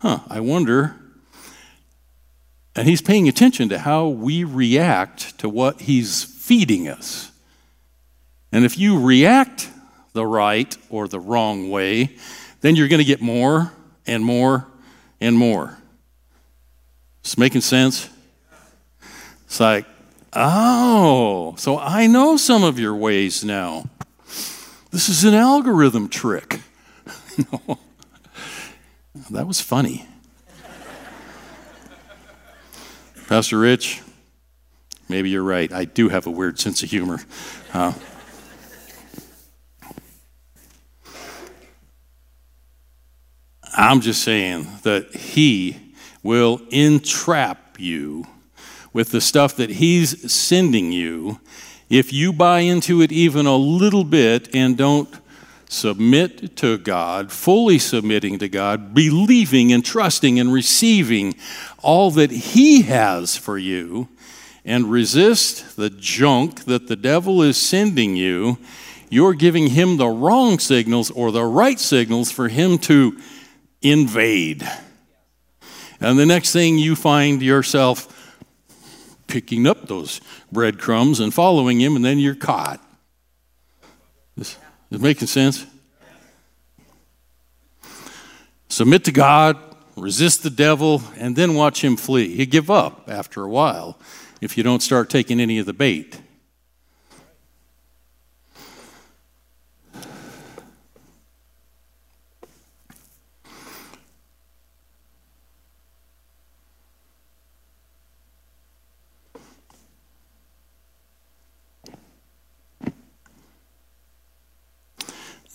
huh, 0.00 0.18
I 0.28 0.40
wonder. 0.40 0.96
And 2.76 2.86
he's 2.86 3.00
paying 3.00 3.26
attention 3.26 3.70
to 3.70 3.78
how 3.78 4.06
we 4.06 4.44
react 4.44 5.38
to 5.38 5.48
what 5.48 5.80
he's 5.82 6.22
feeding 6.22 6.88
us. 6.88 7.32
And 8.52 8.64
if 8.64 8.78
you 8.78 9.02
react 9.02 9.70
the 10.12 10.26
right 10.26 10.76
or 10.90 11.08
the 11.08 11.18
wrong 11.18 11.70
way, 11.70 12.16
then 12.60 12.76
you're 12.76 12.88
going 12.88 13.00
to 13.00 13.04
get 13.04 13.22
more 13.22 13.72
and 14.06 14.24
more 14.24 14.66
and 15.20 15.36
more. 15.36 15.78
It's 17.20 17.38
making 17.38 17.62
sense? 17.62 18.10
It's 19.46 19.58
like, 19.58 19.86
oh, 20.34 21.54
so 21.56 21.78
I 21.78 22.06
know 22.06 22.36
some 22.36 22.62
of 22.62 22.78
your 22.78 22.94
ways 22.94 23.42
now. 23.42 23.86
This 24.90 25.08
is 25.08 25.24
an 25.24 25.34
algorithm 25.34 26.08
trick. 26.08 26.60
That 29.30 29.46
was 29.46 29.60
funny. 29.60 30.06
Pastor 33.28 33.58
Rich, 33.58 34.02
maybe 35.08 35.30
you're 35.30 35.42
right. 35.42 35.72
I 35.72 35.84
do 35.84 36.08
have 36.10 36.28
a 36.28 36.30
weird 36.30 36.60
sense 36.60 36.84
of 36.84 36.90
humor. 36.90 37.18
Uh, 37.74 37.92
I'm 43.76 44.00
just 44.00 44.22
saying 44.22 44.68
that 44.84 45.12
He 45.12 45.92
will 46.22 46.60
entrap 46.70 47.80
you 47.80 48.26
with 48.92 49.10
the 49.10 49.20
stuff 49.20 49.56
that 49.56 49.70
He's 49.70 50.32
sending 50.32 50.92
you 50.92 51.40
if 51.90 52.12
you 52.12 52.32
buy 52.32 52.60
into 52.60 53.02
it 53.02 53.10
even 53.10 53.44
a 53.46 53.56
little 53.56 54.04
bit 54.04 54.54
and 54.54 54.76
don't 54.76 55.12
submit 55.68 56.56
to 56.56 56.78
God, 56.78 57.32
fully 57.32 57.78
submitting 57.78 58.38
to 58.38 58.48
God, 58.48 58.94
believing 58.94 59.72
and 59.72 59.84
trusting 59.84 60.38
and 60.38 60.52
receiving 60.52 61.34
all 61.82 62.10
that 62.12 62.30
He 62.30 62.82
has 62.82 63.36
for 63.36 63.58
you, 63.58 64.08
and 64.64 64.90
resist 64.90 65.76
the 65.76 65.88
junk 65.88 66.64
that 66.64 66.88
the 66.88 66.96
devil 66.96 67.40
is 67.42 67.56
sending 67.56 68.16
you, 68.16 68.58
you're 69.08 69.34
giving 69.34 69.68
him 69.68 69.96
the 69.96 70.08
wrong 70.08 70.58
signals 70.58 71.10
or 71.12 71.30
the 71.30 71.44
right 71.44 71.78
signals 71.78 72.32
for 72.32 72.48
him 72.48 72.76
to 72.78 73.16
invade. 73.80 74.68
And 76.00 76.18
the 76.18 76.26
next 76.26 76.52
thing 76.52 76.78
you 76.78 76.96
find 76.96 77.40
yourself 77.40 78.12
picking 79.28 79.66
up 79.66 79.86
those 79.86 80.20
breadcrumbs 80.52 81.20
and 81.20 81.32
following 81.32 81.80
him, 81.80 81.96
and 81.96 82.04
then 82.04 82.18
you're 82.18 82.34
caught. 82.34 82.82
Is 84.90 84.98
it 84.98 85.02
making 85.02 85.28
sense? 85.28 85.66
Submit 88.68 89.04
to 89.04 89.12
God, 89.12 89.56
resist 89.96 90.42
the 90.42 90.50
devil, 90.50 91.02
and 91.16 91.34
then 91.34 91.54
watch 91.54 91.82
him 91.82 91.96
flee. 91.96 92.26
You 92.26 92.46
give 92.46 92.70
up 92.70 93.08
after 93.08 93.42
a 93.42 93.48
while 93.48 93.98
if 94.40 94.56
you 94.56 94.62
don't 94.62 94.82
start 94.82 95.08
taking 95.10 95.40
any 95.40 95.58
of 95.58 95.66
the 95.66 95.72
bait. 95.72 96.20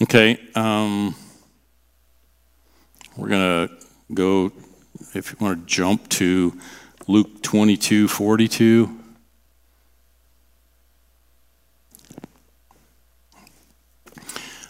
Okay, 0.02 0.40
um, 0.56 1.14
we're 3.16 3.30
going 3.30 3.68
to 3.68 3.76
go, 4.12 4.52
if 5.14 5.32
you 5.32 5.38
want 5.40 5.60
to 5.60 5.66
jump 5.72 6.10
to 6.10 6.60
Luke 7.08 7.44
22 7.44 8.08
42. 8.08 8.98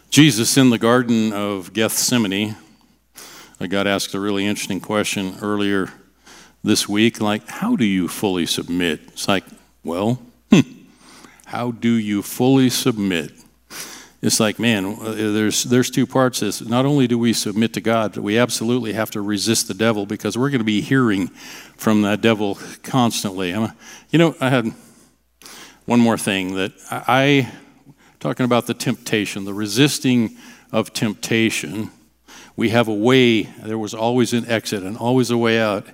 Jesus 0.10 0.58
in 0.58 0.70
the 0.70 0.78
Garden 0.78 1.32
of 1.32 1.72
Gethsemane, 1.72 2.58
I 3.58 3.67
got 3.67 3.88
asked 3.88 4.13
a 4.13 4.20
really 4.20 4.46
interesting 4.46 4.82
question 4.82 5.38
earlier 5.41 5.94
this 6.62 6.89
week 6.89 7.22
like, 7.22 7.48
how 7.48 7.78
do 7.78 7.86
you 7.86 8.10
fully 8.10 8.46
submit? 8.46 9.00
It's 9.08 9.30
like, 9.30 9.46
well, 9.82 10.22
hmm, 10.52 10.60
how 11.46 11.72
do 11.72 11.94
you 11.94 12.22
fully 12.22 12.70
submit? 12.70 13.32
It's 14.22 14.40
like, 14.40 14.60
man, 14.60 14.98
uh, 15.02 15.14
there's, 15.14 15.64
there's 15.64 15.90
two 15.90 16.06
parts 16.06 16.40
to 16.40 16.46
this. 16.46 16.62
Not 16.62 16.86
only 16.86 17.08
do 17.08 17.18
we 17.18 17.34
submit 17.34 17.74
to 17.74 17.82
God, 17.82 18.14
but 18.14 18.22
we 18.22 18.38
absolutely 18.38 18.94
have 18.94 19.10
to 19.12 19.22
resist 19.22 19.68
the 19.68 19.74
devil 19.74 20.06
because 20.06 20.38
we're 20.38 20.52
going 20.52 20.60
to 20.60 20.66
be 20.66 20.82
hearing 20.82 21.28
from 21.76 22.04
that 22.04 22.22
devil 22.22 22.60
constantly. 22.84 23.50
You 23.50 24.20
know, 24.20 24.36
I 24.40 24.50
had 24.50 24.72
one 25.86 26.00
more 26.00 26.20
thing 26.20 26.54
that 26.56 26.72
I, 26.92 27.52
talking 28.20 28.46
about 28.46 28.68
the 28.68 28.76
temptation, 28.76 29.46
the 29.46 29.56
resisting 29.56 30.38
of 30.72 30.94
temptation, 30.94 31.90
we 32.56 32.70
have 32.70 32.88
a 32.88 32.94
way, 32.94 33.44
there 33.44 33.80
was 33.80 33.96
always 33.96 34.34
an 34.34 34.46
exit 34.48 34.84
and 34.84 34.98
always 34.98 35.32
a 35.32 35.38
way 35.38 35.60
out. 35.60 35.88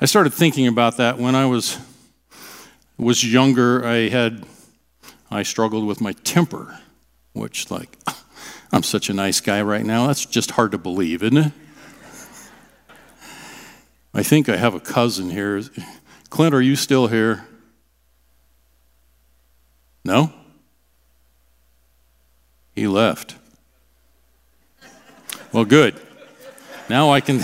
I 0.00 0.06
started 0.06 0.32
thinking 0.32 0.68
about 0.68 0.96
that 0.96 1.18
when 1.18 1.34
I 1.34 1.44
was, 1.44 1.78
was 2.96 3.30
younger. 3.30 3.84
I 3.84 4.08
had, 4.08 4.46
I 5.30 5.42
struggled 5.42 5.86
with 5.86 6.00
my 6.00 6.12
temper 6.12 6.78
which, 7.38 7.70
like, 7.70 7.96
I'm 8.72 8.82
such 8.82 9.08
a 9.08 9.14
nice 9.14 9.40
guy 9.40 9.62
right 9.62 9.84
now. 9.84 10.06
That's 10.06 10.26
just 10.26 10.52
hard 10.52 10.72
to 10.72 10.78
believe, 10.78 11.22
isn't 11.22 11.36
it? 11.36 11.52
I 14.14 14.22
think 14.22 14.48
I 14.48 14.56
have 14.56 14.74
a 14.74 14.80
cousin 14.80 15.30
here. 15.30 15.62
Clint, 16.30 16.54
are 16.54 16.62
you 16.62 16.76
still 16.76 17.06
here? 17.06 17.46
No? 20.04 20.32
He 22.74 22.86
left. 22.86 23.36
Well, 25.52 25.64
good. 25.64 26.00
Now 26.88 27.10
I 27.10 27.20
can. 27.20 27.40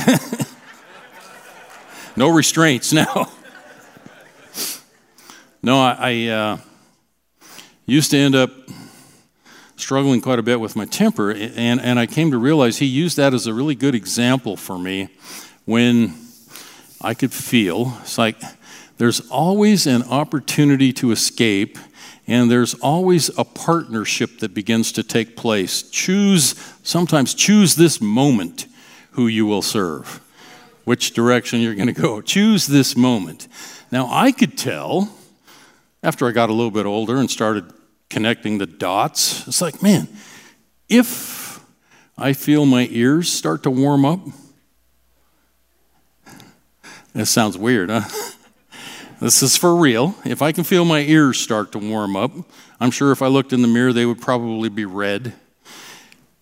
no 2.17 2.29
restraints 2.29 2.93
now. 2.93 3.31
no, 5.63 5.81
I, 5.81 5.97
I 5.99 6.27
uh, 6.29 6.59
used 7.87 8.11
to 8.13 8.19
end 8.19 8.35
up 8.35 8.51
struggling 9.77 10.21
quite 10.21 10.39
a 10.39 10.43
bit 10.43 10.61
with 10.61 10.77
my 10.77 10.85
temper, 10.85 11.31
and, 11.31 11.81
and 11.81 11.99
I 11.99 12.07
came 12.07 12.31
to 12.31 12.39
realize 12.39 12.79
he 12.79 12.87
used 12.87 13.17
that 13.17 13.35
as 13.35 13.47
a 13.47 13.55
really 13.55 13.75
good 13.75 13.95
example 13.95 14.57
for 14.57 14.79
me 14.79 15.09
when 15.65 16.15
I 17.01 17.15
could 17.15 17.33
feel 17.33 17.99
it's 18.01 18.17
like 18.17 18.41
there's 18.97 19.29
always 19.29 19.87
an 19.87 20.05
opportunity 20.05 20.93
to 20.95 21.11
escape, 21.11 21.79
and 22.27 22.51
there's 22.51 22.75
always 22.75 23.29
a 23.37 23.45
partnership 23.45 24.39
that 24.39 24.55
begins 24.55 24.93
to 24.93 25.03
take 25.03 25.37
place. 25.37 25.83
Choose, 25.83 26.55
sometimes 26.83 27.35
choose 27.35 27.75
this 27.75 28.01
moment 28.01 28.67
who 29.13 29.27
you 29.27 29.47
will 29.47 29.63
serve, 29.63 30.21
which 30.85 31.13
direction 31.13 31.61
you're 31.61 31.75
going 31.75 31.93
to 31.93 32.01
go. 32.01 32.21
Choose 32.21 32.67
this 32.67 32.97
moment. 32.97 33.49
Now, 33.91 34.09
I 34.11 34.33
could 34.33 34.57
tell 34.57 35.13
after 36.03 36.27
I 36.29 36.31
got 36.31 36.51
a 36.51 36.53
little 36.53 36.71
bit 36.71 36.87
older 36.87 37.17
and 37.17 37.31
started 37.31 37.73
connecting 38.11 38.59
the 38.59 38.67
dots. 38.67 39.47
It's 39.49 39.61
like, 39.61 39.83
man, 39.83 40.09
if 40.88 41.61
I 42.17 42.33
feel 42.33 42.67
my 42.67 42.88
ears 42.90 43.33
start 43.33 43.62
to 43.64 43.71
warm 43.71 44.05
up, 44.05 44.21
that 47.14 47.27
sounds 47.27 47.57
weird, 47.57 47.90
huh? 47.90 48.03
This 49.21 49.43
is 49.43 49.57
for 49.57 49.75
real. 49.75 50.14
If 50.27 50.43
I 50.43 50.53
can 50.53 50.64
feel 50.64 50.85
my 50.85 51.01
ears 51.01 51.38
start 51.38 51.73
to 51.73 51.79
warm 51.79 52.14
up, 52.14 52.33
I'm 52.79 52.90
sure 52.90 53.11
if 53.11 53.23
I 53.23 53.29
looked 53.29 53.55
in 53.55 53.62
the 53.62 53.69
mirror, 53.69 53.93
they 53.93 54.05
would 54.05 54.21
probably 54.21 54.69
be 54.69 54.85
red. 54.85 55.33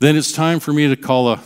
Then 0.00 0.16
it's 0.16 0.32
time 0.32 0.58
for 0.58 0.72
me 0.72 0.88
to 0.88 0.96
call 0.96 1.28
a 1.28 1.40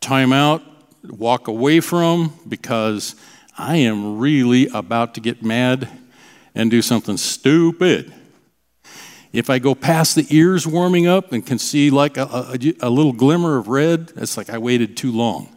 timeout, 0.00 0.62
walk 1.04 1.46
away 1.46 1.78
from, 1.78 2.36
because 2.48 3.14
I 3.56 3.76
am 3.76 4.18
really 4.18 4.66
about 4.68 5.14
to 5.14 5.20
get 5.20 5.44
mad 5.44 5.88
and 6.56 6.72
do 6.72 6.82
something 6.82 7.16
stupid. 7.16 8.12
If 9.32 9.48
I 9.48 9.60
go 9.60 9.76
past 9.76 10.16
the 10.16 10.26
ears 10.30 10.66
warming 10.66 11.06
up 11.06 11.32
and 11.32 11.46
can 11.46 11.58
see 11.58 11.90
like 11.90 12.16
a, 12.16 12.24
a, 12.24 12.58
a 12.80 12.90
little 12.90 13.12
glimmer 13.12 13.58
of 13.58 13.68
red, 13.68 14.12
it's 14.16 14.36
like 14.36 14.50
I 14.50 14.58
waited 14.58 14.96
too 14.96 15.12
long. 15.12 15.48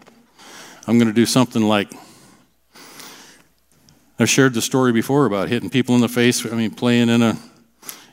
I'm 0.86 1.00
going 1.00 1.08
to 1.08 1.14
do 1.14 1.26
something 1.26 1.64
like 1.64 1.92
I've 4.20 4.30
shared 4.30 4.54
the 4.54 4.62
story 4.62 4.92
before 4.92 5.26
about 5.26 5.50
hitting 5.50 5.72
people 5.72 5.96
in 5.96 6.02
the 6.02 6.10
face. 6.10 6.46
I 6.46 6.56
mean, 6.56 6.72
playing 6.72 7.10
in 7.10 7.24
a 7.24 7.38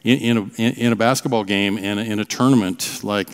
in, 0.03 0.19
in 0.19 0.39
a 0.39 0.63
in 0.63 0.93
a 0.93 0.97
basketball 0.97 1.45
game 1.45 1.77
and 1.77 2.01
in 2.01 2.19
a 2.21 2.25
tournament 2.25 3.01
like 3.05 3.29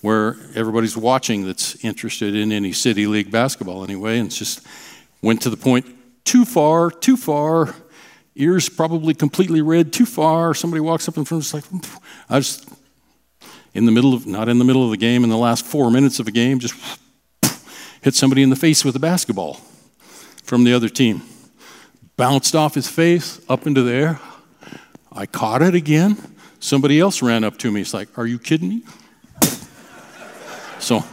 where 0.00 0.36
everybody's 0.54 0.96
watching 0.96 1.44
that's 1.44 1.84
interested 1.84 2.34
in 2.34 2.52
any 2.52 2.72
city 2.72 3.06
league 3.06 3.30
basketball 3.30 3.84
anyway, 3.84 4.18
and 4.18 4.28
it's 4.28 4.38
just 4.38 4.66
went 5.20 5.42
to 5.42 5.50
the 5.50 5.58
point 5.58 5.84
too 6.24 6.46
far, 6.46 6.90
too 6.90 7.18
far 7.18 7.74
ears 8.40 8.68
probably 8.68 9.14
completely 9.14 9.60
red, 9.60 9.92
too 9.92 10.06
far. 10.06 10.54
Somebody 10.54 10.80
walks 10.80 11.08
up 11.08 11.16
in 11.16 11.24
front 11.24 11.44
of 11.44 11.54
us 11.54 11.72
like, 11.72 11.82
I 12.28 12.40
just, 12.40 12.68
in 13.74 13.86
the 13.86 13.92
middle 13.92 14.14
of, 14.14 14.26
not 14.26 14.48
in 14.48 14.58
the 14.58 14.64
middle 14.64 14.84
of 14.84 14.90
the 14.90 14.96
game, 14.96 15.22
in 15.22 15.30
the 15.30 15.36
last 15.36 15.64
four 15.64 15.90
minutes 15.90 16.18
of 16.18 16.26
a 16.26 16.30
game, 16.30 16.58
just 16.58 16.74
hit 18.02 18.14
somebody 18.14 18.42
in 18.42 18.50
the 18.50 18.56
face 18.56 18.84
with 18.84 18.96
a 18.96 18.98
basketball 18.98 19.60
from 20.42 20.64
the 20.64 20.72
other 20.72 20.88
team. 20.88 21.22
Bounced 22.16 22.54
off 22.54 22.74
his 22.74 22.88
face 22.88 23.40
up 23.48 23.66
into 23.66 23.82
the 23.82 23.92
air. 23.92 24.20
I 25.12 25.26
caught 25.26 25.62
it 25.62 25.74
again. 25.74 26.16
Somebody 26.58 27.00
else 27.00 27.22
ran 27.22 27.44
up 27.44 27.58
to 27.58 27.70
me. 27.70 27.80
It's 27.80 27.94
like, 27.94 28.16
Are 28.18 28.26
you 28.26 28.38
kidding 28.38 28.68
me? 28.68 28.82
so 30.78 31.04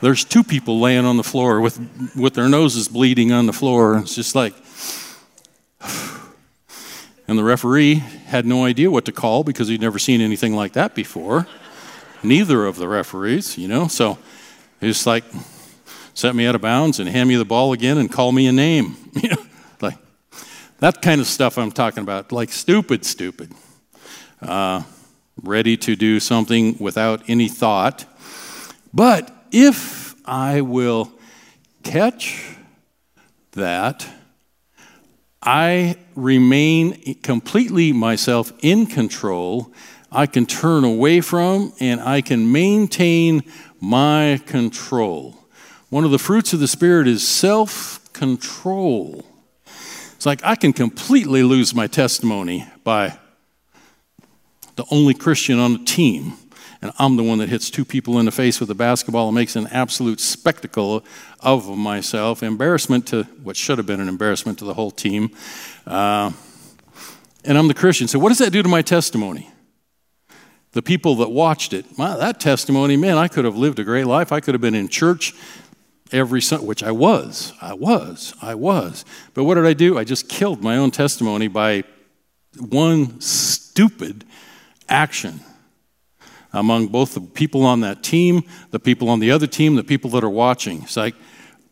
there's 0.00 0.24
two 0.24 0.44
people 0.44 0.80
laying 0.80 1.04
on 1.04 1.16
the 1.16 1.24
floor 1.24 1.60
with, 1.60 1.78
with 2.16 2.34
their 2.34 2.48
noses 2.48 2.88
bleeding 2.88 3.32
on 3.32 3.46
the 3.46 3.52
floor. 3.52 3.98
It's 3.98 4.14
just 4.14 4.34
like, 4.34 4.54
and 7.28 7.38
the 7.38 7.44
referee 7.44 7.96
had 8.26 8.46
no 8.46 8.64
idea 8.64 8.90
what 8.90 9.04
to 9.06 9.12
call 9.12 9.44
because 9.44 9.68
he'd 9.68 9.80
never 9.80 9.98
seen 9.98 10.20
anything 10.20 10.54
like 10.54 10.72
that 10.74 10.94
before. 10.94 11.46
Neither 12.22 12.66
of 12.66 12.76
the 12.76 12.88
referees, 12.88 13.58
you 13.58 13.68
know. 13.68 13.88
So 13.88 14.18
he 14.80 14.88
just 14.88 15.06
like 15.06 15.24
set 16.14 16.34
me 16.34 16.46
out 16.46 16.54
of 16.54 16.60
bounds 16.60 17.00
and 17.00 17.08
hand 17.08 17.28
me 17.28 17.36
the 17.36 17.44
ball 17.44 17.72
again 17.72 17.98
and 17.98 18.10
call 18.10 18.32
me 18.32 18.46
a 18.46 18.52
name. 18.52 18.96
You 19.16 19.30
know, 19.30 19.46
like 19.80 19.96
that 20.80 21.00
kind 21.00 21.22
of 21.22 21.26
stuff 21.26 21.56
I'm 21.56 21.72
talking 21.72 22.02
about. 22.02 22.32
Like 22.32 22.52
stupid, 22.52 23.06
stupid. 23.06 23.50
Uh, 24.42 24.82
ready 25.42 25.78
to 25.78 25.96
do 25.96 26.20
something 26.20 26.76
without 26.78 27.22
any 27.28 27.48
thought. 27.48 28.04
But 28.92 29.30
if 29.50 30.14
I 30.26 30.60
will 30.60 31.12
catch 31.82 32.56
that 33.52 34.06
I 35.46 35.96
remain 36.16 37.14
completely 37.22 37.92
myself 37.92 38.52
in 38.62 38.86
control. 38.86 39.72
I 40.10 40.26
can 40.26 40.44
turn 40.44 40.82
away 40.82 41.20
from 41.20 41.72
and 41.78 42.00
I 42.00 42.20
can 42.20 42.50
maintain 42.50 43.44
my 43.80 44.40
control. 44.46 45.36
One 45.88 46.04
of 46.04 46.10
the 46.10 46.18
fruits 46.18 46.52
of 46.52 46.58
the 46.58 46.66
Spirit 46.66 47.06
is 47.06 47.26
self 47.26 48.12
control. 48.12 49.24
It's 50.16 50.26
like 50.26 50.40
I 50.42 50.56
can 50.56 50.72
completely 50.72 51.44
lose 51.44 51.74
my 51.74 51.86
testimony 51.86 52.66
by 52.82 53.16
the 54.74 54.84
only 54.90 55.14
Christian 55.14 55.60
on 55.60 55.74
the 55.74 55.84
team. 55.84 56.32
And 56.82 56.92
I'm 56.98 57.16
the 57.16 57.22
one 57.22 57.38
that 57.38 57.48
hits 57.48 57.70
two 57.70 57.84
people 57.84 58.18
in 58.18 58.26
the 58.26 58.32
face 58.32 58.60
with 58.60 58.70
a 58.70 58.74
basketball 58.74 59.28
and 59.28 59.34
makes 59.34 59.56
an 59.56 59.66
absolute 59.68 60.20
spectacle 60.20 61.04
of 61.40 61.68
myself. 61.76 62.42
Embarrassment 62.42 63.06
to 63.08 63.24
what 63.42 63.56
should 63.56 63.78
have 63.78 63.86
been 63.86 64.00
an 64.00 64.08
embarrassment 64.08 64.58
to 64.58 64.64
the 64.64 64.74
whole 64.74 64.90
team. 64.90 65.30
Uh, 65.86 66.32
and 67.44 67.56
I'm 67.56 67.68
the 67.68 67.74
Christian. 67.74 68.08
So, 68.08 68.18
what 68.18 68.28
does 68.28 68.38
that 68.38 68.52
do 68.52 68.62
to 68.62 68.68
my 68.68 68.82
testimony? 68.82 69.50
The 70.72 70.82
people 70.82 71.14
that 71.16 71.30
watched 71.30 71.72
it, 71.72 71.86
that 71.96 72.40
testimony, 72.40 72.96
man, 72.96 73.16
I 73.16 73.28
could 73.28 73.46
have 73.46 73.56
lived 73.56 73.78
a 73.78 73.84
great 73.84 74.04
life. 74.04 74.30
I 74.30 74.40
could 74.40 74.52
have 74.52 74.60
been 74.60 74.74
in 74.74 74.88
church 74.88 75.32
every 76.12 76.42
Sunday, 76.42 76.66
which 76.66 76.82
I 76.82 76.90
was. 76.90 77.52
I 77.62 77.72
was. 77.72 78.34
I 78.42 78.54
was. 78.54 79.04
But 79.32 79.44
what 79.44 79.54
did 79.54 79.64
I 79.64 79.72
do? 79.72 79.96
I 79.96 80.04
just 80.04 80.28
killed 80.28 80.62
my 80.62 80.76
own 80.76 80.90
testimony 80.90 81.48
by 81.48 81.84
one 82.58 83.20
stupid 83.20 84.24
action 84.88 85.40
among 86.56 86.88
both 86.88 87.14
the 87.14 87.20
people 87.20 87.64
on 87.64 87.80
that 87.80 88.02
team, 88.02 88.42
the 88.70 88.80
people 88.80 89.10
on 89.10 89.20
the 89.20 89.30
other 89.30 89.46
team, 89.46 89.76
the 89.76 89.84
people 89.84 90.10
that 90.10 90.24
are 90.24 90.30
watching. 90.30 90.82
It's 90.82 90.96
like, 90.96 91.14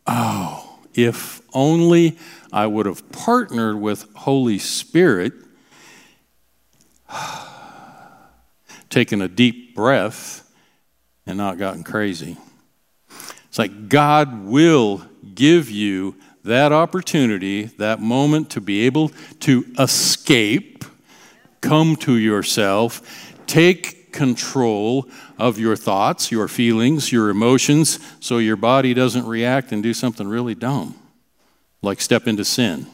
oh, 0.06 0.78
if 0.92 1.40
only 1.54 2.18
I 2.52 2.66
would 2.66 2.84
have 2.86 3.10
partnered 3.10 3.80
with 3.80 4.06
Holy 4.14 4.58
Spirit, 4.58 5.32
taken 8.90 9.22
a 9.22 9.28
deep 9.28 9.74
breath, 9.74 10.42
and 11.26 11.38
not 11.38 11.56
gotten 11.56 11.82
crazy. 11.82 12.36
It's 13.48 13.58
like 13.58 13.88
God 13.88 14.44
will 14.44 15.02
give 15.34 15.70
you 15.70 16.16
that 16.44 16.72
opportunity, 16.72 17.64
that 17.78 18.00
moment 18.00 18.50
to 18.50 18.60
be 18.60 18.82
able 18.82 19.10
to 19.40 19.64
escape, 19.78 20.84
come 21.62 21.96
to 21.96 22.18
yourself, 22.18 23.32
take 23.46 24.03
control 24.14 25.06
of 25.38 25.58
your 25.58 25.76
thoughts, 25.76 26.32
your 26.32 26.48
feelings, 26.48 27.12
your 27.12 27.28
emotions, 27.28 27.98
so 28.20 28.38
your 28.38 28.56
body 28.56 28.94
doesn't 28.94 29.26
react 29.26 29.72
and 29.72 29.82
do 29.82 29.92
something 29.92 30.26
really 30.26 30.54
dumb, 30.54 30.94
like 31.82 32.00
step 32.00 32.26
into 32.26 32.44
sin. 32.44 32.86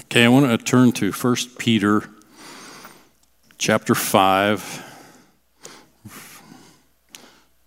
Okay, 0.00 0.24
I 0.24 0.28
want 0.28 0.46
to 0.46 0.58
turn 0.58 0.92
to 0.92 1.12
1 1.12 1.36
Peter 1.58 2.10
chapter 3.56 3.94
5 3.94 4.82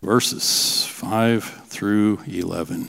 verses 0.01 0.85
5 0.85 1.43
through 1.43 2.19
11. 2.27 2.87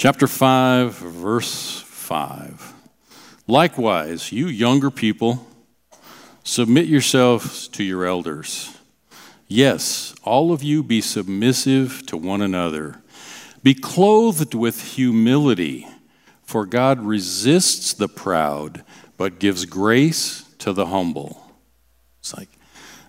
Chapter 0.00 0.26
5, 0.26 0.94
verse 0.94 1.82
5. 1.82 2.72
Likewise, 3.46 4.32
you 4.32 4.46
younger 4.46 4.90
people, 4.90 5.46
submit 6.42 6.86
yourselves 6.86 7.68
to 7.68 7.84
your 7.84 8.06
elders. 8.06 8.78
Yes, 9.46 10.14
all 10.24 10.52
of 10.52 10.62
you 10.62 10.82
be 10.82 11.02
submissive 11.02 12.06
to 12.06 12.16
one 12.16 12.40
another. 12.40 13.02
Be 13.62 13.74
clothed 13.74 14.54
with 14.54 14.94
humility, 14.94 15.86
for 16.44 16.64
God 16.64 17.02
resists 17.02 17.92
the 17.92 18.08
proud, 18.08 18.82
but 19.18 19.38
gives 19.38 19.66
grace 19.66 20.46
to 20.60 20.72
the 20.72 20.86
humble. 20.86 21.52
It's 22.20 22.34
like, 22.34 22.48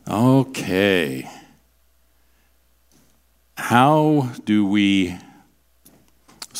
okay. 0.05 1.29
How 3.55 4.33
do 4.43 4.65
we 4.65 5.17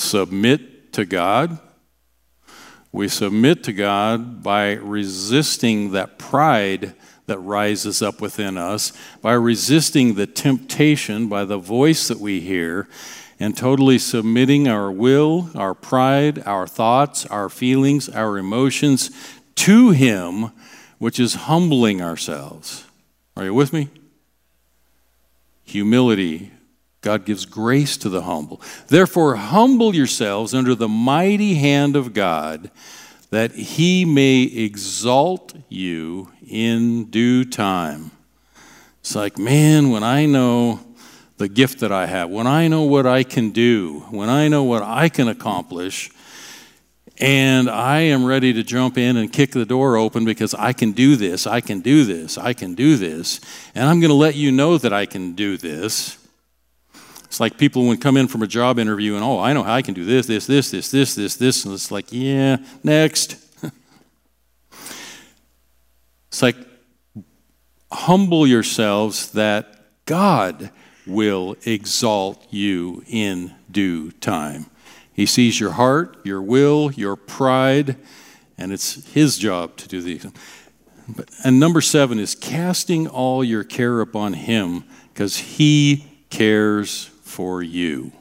submit 0.02 0.94
to 0.94 1.06
God? 1.06 1.60
We 2.92 3.08
submit 3.08 3.64
to 3.66 3.74
God 3.74 4.44
by 4.44 4.74
resisting 4.74 5.92
that 5.92 6.18
pride 6.20 6.94
that 7.28 7.40
rises 7.40 8.02
up 8.02 8.20
within 8.20 8.58
us, 8.58 8.92
by 9.22 9.32
resisting 9.34 10.16
the 10.16 10.28
temptation 10.28 11.30
by 11.30 11.46
the 11.46 11.58
voice 11.58 12.10
that 12.10 12.20
we 12.20 12.42
hear, 12.42 12.90
and 13.40 13.56
totally 13.56 13.98
submitting 13.98 14.68
our 14.68 14.92
will, 14.92 15.50
our 15.56 15.74
pride, 15.74 16.44
our 16.46 16.68
thoughts, 16.68 17.26
our 17.28 17.48
feelings, 17.48 18.10
our 18.10 18.38
emotions 18.38 19.10
to 19.56 19.92
Him, 19.92 20.52
which 20.98 21.20
is 21.20 21.34
humbling 21.36 22.02
ourselves. 22.02 22.86
Are 23.38 23.46
you 23.46 23.54
with 23.54 23.72
me? 23.72 23.88
Humility. 25.64 26.52
God 27.02 27.26
gives 27.26 27.46
grace 27.46 27.98
to 27.98 28.10
the 28.10 28.22
humble. 28.22 28.62
Therefore, 28.88 29.36
humble 29.36 29.96
yourselves 29.96 30.54
under 30.54 30.76
the 30.76 30.88
mighty 30.88 31.56
hand 31.56 31.96
of 31.96 32.14
God 32.14 32.70
that 33.32 33.52
he 33.54 34.06
may 34.06 34.44
exalt 34.44 35.54
you 35.68 36.32
in 36.48 37.06
due 37.06 37.44
time. 37.46 38.12
It's 39.00 39.16
like, 39.16 39.40
man, 39.40 39.90
when 39.90 40.04
I 40.04 40.28
know 40.28 40.80
the 41.38 41.48
gift 41.48 41.80
that 41.80 41.92
I 41.92 42.06
have, 42.06 42.30
when 42.30 42.46
I 42.46 42.68
know 42.68 42.84
what 42.84 43.08
I 43.08 43.24
can 43.24 43.50
do, 43.50 44.02
when 44.12 44.30
I 44.30 44.48
know 44.48 44.64
what 44.64 44.84
I 44.84 45.10
can 45.10 45.28
accomplish, 45.28 46.12
and 47.18 47.70
I 47.70 48.02
am 48.02 48.26
ready 48.26 48.54
to 48.54 48.64
jump 48.64 48.98
in 48.98 49.18
and 49.18 49.32
kick 49.32 49.52
the 49.52 49.66
door 49.66 49.96
open 49.96 50.24
because 50.24 50.54
I 50.54 50.74
can 50.74 50.92
do 50.92 51.16
this, 51.16 51.48
I 51.48 51.62
can 51.62 51.80
do 51.80 52.04
this, 52.04 52.38
I 52.38 52.54
can 52.54 52.76
do 52.76 52.96
this, 52.96 53.40
and 53.74 53.88
I'm 53.88 54.00
going 54.00 54.10
to 54.10 54.16
let 54.16 54.36
you 54.36 54.52
know 54.52 54.78
that 54.78 54.94
I 54.94 55.08
can 55.08 55.34
do 55.34 55.58
this. 55.58 56.21
It's 57.32 57.40
like 57.40 57.58
people 57.58 57.86
would 57.86 58.02
come 58.02 58.18
in 58.18 58.28
from 58.28 58.44
a 58.44 58.48
job 58.48 58.78
interview 58.78 59.16
and, 59.16 59.24
oh, 59.24 59.40
I 59.40 59.54
know 59.54 59.64
how 59.64 59.74
I 59.74 59.82
can 59.82 59.94
do 59.94 60.04
this, 60.04 60.28
this, 60.28 60.48
this, 60.48 60.70
this, 60.70 60.92
this, 60.92 61.16
this, 61.16 61.38
this. 61.38 61.64
And 61.64 61.74
it's 61.74 61.90
like, 61.90 62.08
yeah, 62.12 62.58
next. 62.84 63.38
it's 66.28 66.42
like, 66.42 66.58
humble 67.90 68.46
yourselves 68.46 69.32
that 69.32 69.82
God 70.06 70.72
will 71.08 71.56
exalt 71.64 72.46
you 72.50 73.02
in 73.08 73.56
due 73.72 74.12
time. 74.12 74.66
He 75.14 75.26
sees 75.26 75.58
your 75.58 75.72
heart, 75.72 76.18
your 76.26 76.42
will, 76.42 76.92
your 76.92 77.16
pride, 77.16 77.96
and 78.58 78.74
it's 78.74 79.10
His 79.14 79.38
job 79.38 79.78
to 79.78 79.88
do 79.88 80.02
these. 80.02 80.26
But, 81.08 81.30
And 81.46 81.62
number 81.62 81.80
seven 81.80 82.20
is 82.20 82.36
casting 82.36 83.08
all 83.08 83.42
your 83.42 83.64
care 83.64 84.02
upon 84.02 84.34
Him 84.34 84.84
because 85.14 85.38
He 85.38 86.08
cares 86.30 87.10
for 87.32 87.64
you. 87.64 88.12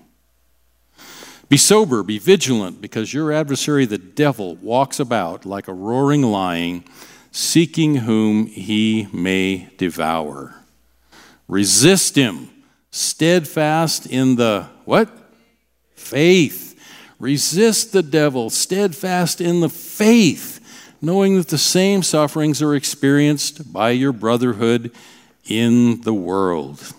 Be 1.48 1.56
sober, 1.56 2.04
be 2.04 2.18
vigilant, 2.18 2.80
because 2.80 3.12
your 3.12 3.32
adversary, 3.32 3.84
the 3.84 3.98
devil, 3.98 4.54
walks 4.56 5.00
about 5.00 5.44
like 5.44 5.66
a 5.66 5.74
roaring 5.74 6.22
lion, 6.22 6.84
seeking 7.32 7.96
whom 7.96 8.46
he 8.46 9.08
may 9.12 9.68
devour. 9.76 10.54
Resist 11.48 12.14
him, 12.14 12.48
steadfast 12.92 14.06
in 14.06 14.36
the 14.36 14.68
what? 14.84 15.10
Faith. 15.96 16.68
Resist 17.18 17.92
the 17.92 18.04
devil, 18.04 18.48
steadfast 18.48 19.40
in 19.40 19.60
the 19.60 19.68
faith, 19.68 20.60
knowing 21.02 21.36
that 21.36 21.48
the 21.48 21.58
same 21.58 22.04
sufferings 22.04 22.62
are 22.62 22.76
experienced 22.76 23.72
by 23.72 23.90
your 23.90 24.12
brotherhood 24.12 24.92
in 25.46 26.00
the 26.02 26.14
world. 26.14 26.94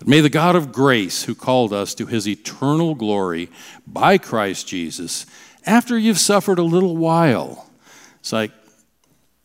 But 0.00 0.08
may 0.08 0.20
the 0.20 0.30
God 0.30 0.56
of 0.56 0.72
grace, 0.72 1.24
who 1.24 1.34
called 1.34 1.74
us 1.74 1.94
to 1.94 2.06
his 2.06 2.26
eternal 2.26 2.94
glory 2.94 3.50
by 3.86 4.16
Christ 4.16 4.66
Jesus, 4.66 5.26
after 5.66 5.96
you've 5.98 6.18
suffered 6.18 6.58
a 6.58 6.62
little 6.64 6.96
while, 6.96 7.70
it's 8.18 8.32
like, 8.32 8.50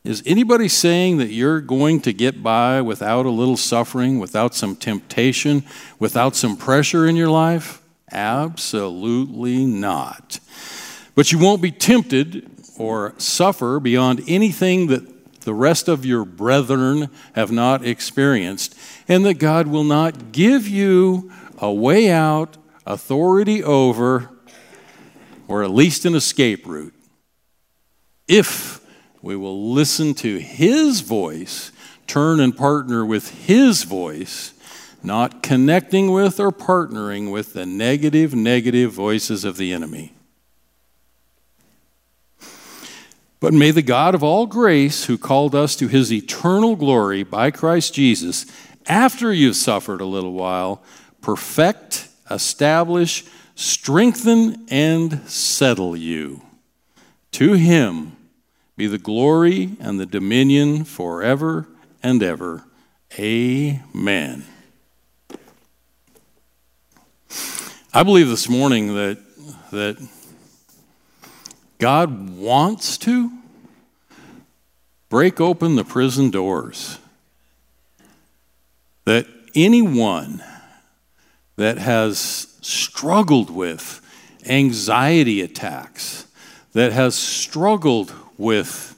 is 0.05 0.23
anybody 0.25 0.69
saying 0.69 1.17
that 1.17 1.32
you're 1.32 1.59
going 1.59 1.99
to 2.01 2.13
get 2.13 2.41
by 2.41 2.82
without 2.82 3.25
a 3.25 3.32
little 3.32 3.57
suffering, 3.57 4.17
without 4.19 4.55
some 4.55 4.77
temptation, 4.77 5.63
without 5.99 6.36
some 6.36 6.55
pressure 6.55 7.05
in 7.05 7.17
your 7.17 7.29
life? 7.29 7.82
Absolutely 8.11 9.65
not. 9.65 10.39
But 11.15 11.34
you 11.34 11.39
won't 11.39 11.61
be 11.61 11.71
tempted 11.71 12.49
or 12.77 13.13
suffer 13.17 13.79
beyond 13.82 14.21
anything 14.27 14.88
that 14.88 15.14
the 15.45 15.53
rest 15.53 15.87
of 15.87 16.05
your 16.05 16.25
brethren 16.25 17.09
have 17.33 17.51
not 17.51 17.85
experienced, 17.85 18.75
and 19.07 19.25
that 19.25 19.35
God 19.35 19.67
will 19.67 19.83
not 19.83 20.31
give 20.31 20.67
you 20.67 21.31
a 21.59 21.71
way 21.71 22.11
out, 22.11 22.57
authority 22.85 23.63
over, 23.63 24.29
or 25.47 25.63
at 25.63 25.69
least 25.69 26.05
an 26.05 26.15
escape 26.15 26.65
route. 26.67 26.93
If 28.27 28.81
we 29.21 29.35
will 29.35 29.71
listen 29.71 30.15
to 30.15 30.39
His 30.39 31.01
voice, 31.01 31.71
turn 32.07 32.39
and 32.39 32.57
partner 32.57 33.05
with 33.05 33.45
His 33.45 33.83
voice, 33.83 34.53
not 35.03 35.43
connecting 35.43 36.11
with 36.11 36.39
or 36.39 36.51
partnering 36.51 37.31
with 37.31 37.53
the 37.53 37.65
negative, 37.65 38.33
negative 38.33 38.91
voices 38.91 39.45
of 39.45 39.57
the 39.57 39.71
enemy. 39.71 40.14
But 43.45 43.53
may 43.53 43.69
the 43.69 43.83
God 43.83 44.15
of 44.15 44.23
all 44.23 44.47
grace, 44.47 45.05
who 45.05 45.19
called 45.19 45.53
us 45.53 45.75
to 45.75 45.87
his 45.87 46.11
eternal 46.11 46.75
glory 46.75 47.21
by 47.21 47.51
Christ 47.51 47.93
Jesus, 47.93 48.47
after 48.87 49.31
you've 49.31 49.55
suffered 49.55 50.01
a 50.01 50.05
little 50.05 50.33
while, 50.33 50.81
perfect, 51.21 52.07
establish, 52.31 53.23
strengthen, 53.53 54.65
and 54.69 55.29
settle 55.29 55.95
you. 55.95 56.41
To 57.33 57.53
him 57.53 58.17
be 58.77 58.87
the 58.87 58.97
glory 58.97 59.77
and 59.79 59.99
the 59.99 60.07
dominion 60.07 60.83
forever 60.83 61.67
and 62.01 62.23
ever. 62.23 62.63
Amen. 63.19 64.43
I 67.93 68.01
believe 68.01 68.27
this 68.27 68.49
morning 68.49 68.95
that, 68.95 69.19
that 69.69 69.99
God 71.78 72.30
wants 72.38 72.97
to 72.99 73.32
break 75.09 75.39
open 75.39 75.76
the 75.76 75.84
prison 75.84 76.30
doors. 76.32 76.99
That 79.05 79.28
anyone 79.53 80.43
that 81.57 81.78
has 81.78 82.57
struggled 82.61 83.49
with 83.49 84.01
anxiety 84.45 85.41
attacks, 85.41 86.28
that 86.73 86.91
has 86.91 87.15
struggled 87.15 88.13
with 88.38 88.95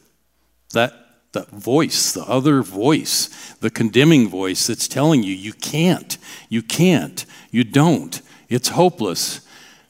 that, 0.74 0.94
that 1.34 1.50
voice, 1.50 2.12
the 2.12 2.24
other 2.24 2.62
voice, 2.62 3.54
the 3.60 3.70
condemning 3.70 4.28
voice 4.28 4.68
that's 4.68 4.88
telling 4.88 5.24
you, 5.24 5.34
you 5.34 5.54
can't, 5.54 6.18
you 6.50 6.62
can't, 6.62 7.26
you 7.52 7.64
don't, 7.64 8.22
it's 8.50 8.70
hopeless. 8.70 9.42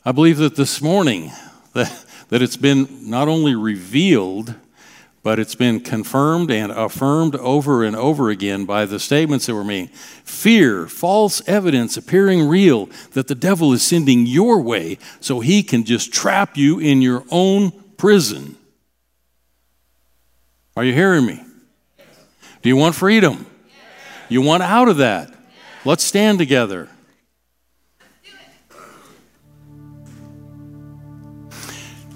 I 0.04 0.12
believe 0.12 0.38
that 0.38 0.56
this 0.56 0.82
morning 0.82 1.32
that, 1.74 2.06
that 2.30 2.42
it's 2.42 2.58
been 2.58 3.10
not 3.10 3.28
only 3.28 3.56
revealed, 3.56 4.56
but 5.24 5.40
it's 5.40 5.56
been 5.56 5.80
confirmed 5.80 6.50
and 6.50 6.72
affirmed 6.72 7.36
over 7.36 7.84
and 7.84 7.96
over 7.96 8.30
again 8.30 8.66
by 8.66 8.86
the 8.86 9.00
statements 9.00 9.46
that 9.46 9.56
were 9.56 9.64
made. 9.64 9.90
Fear, 9.90 10.88
false 10.88 11.46
evidence 11.48 11.98
appearing 11.98 12.48
real 12.48 12.90
that 13.12 13.28
the 13.28 13.36
devil 13.36 13.74
is 13.74 13.82
sending 13.84 14.26
your 14.26 14.62
way 14.62 14.98
so 15.20 15.42
he 15.42 15.64
can 15.64 15.84
just 15.84 16.14
trap 16.14 16.56
you 16.56 16.80
in 16.80 17.02
your 17.02 17.26
own 17.30 17.72
prison. 17.98 18.56
Are 20.78 20.84
you 20.86 20.94
hearing 20.94 21.26
me? 21.26 21.44
Do 22.62 22.70
you 22.70 22.78
want 22.78 22.96
freedom? 22.96 23.46
You 24.30 24.42
want 24.42 24.64
out 24.64 24.88
of 24.88 24.98
that? 24.98 25.34
Let's 25.84 26.04
stand 26.04 26.38
together. 26.38 26.90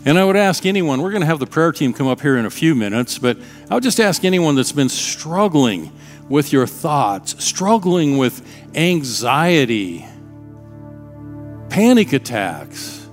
And 0.04 0.18
I 0.18 0.26
would 0.26 0.36
ask 0.36 0.66
anyone, 0.66 1.02
we're 1.02 1.12
going 1.12 1.22
to 1.22 1.28
have 1.28 1.40
the 1.40 1.46
prayer 1.46 1.72
team 1.72 1.94
come 1.94 2.08
up 2.08 2.22
here 2.22 2.38
in 2.38 2.46
a 2.46 2.50
few 2.50 2.74
minutes, 2.74 3.20
but 3.20 3.38
I 3.70 3.76
would 3.76 3.84
just 3.84 4.00
ask 4.00 4.24
anyone 4.24 4.56
that's 4.56 4.72
been 4.72 4.90
struggling 4.90 5.92
with 6.28 6.52
your 6.52 6.66
thoughts, 6.66 7.44
struggling 7.44 8.18
with 8.18 8.42
anxiety, 8.74 10.06
panic 11.70 12.14
attacks, 12.14 13.08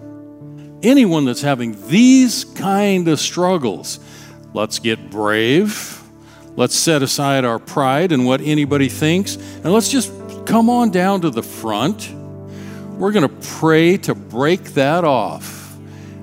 anyone 0.83 1.27
that's 1.27 1.43
having 1.43 1.77
these 1.89 2.45
kind 2.45 3.07
of 3.09 3.21
struggles, 3.21 4.01
let's 4.55 4.79
get 4.79 5.11
brave. 5.11 5.97
Let's 6.57 6.75
set 6.75 7.03
aside 7.03 7.45
our 7.45 7.61
pride 7.61 8.11
and 8.11 8.27
what 8.27 8.41
anybody 8.41 8.89
thinks, 8.89 9.37
and 9.37 9.73
let's 9.73 9.91
just 9.91 10.11
come 10.45 10.69
on 10.69 10.91
down 10.91 11.21
to 11.21 11.31
the 11.31 11.43
front. 11.43 12.13
We're 12.97 13.13
going 13.13 13.29
to 13.29 13.49
pray 13.59 13.97
to 13.99 14.15
break 14.15 14.65
that 14.75 15.05
off. 15.05 15.58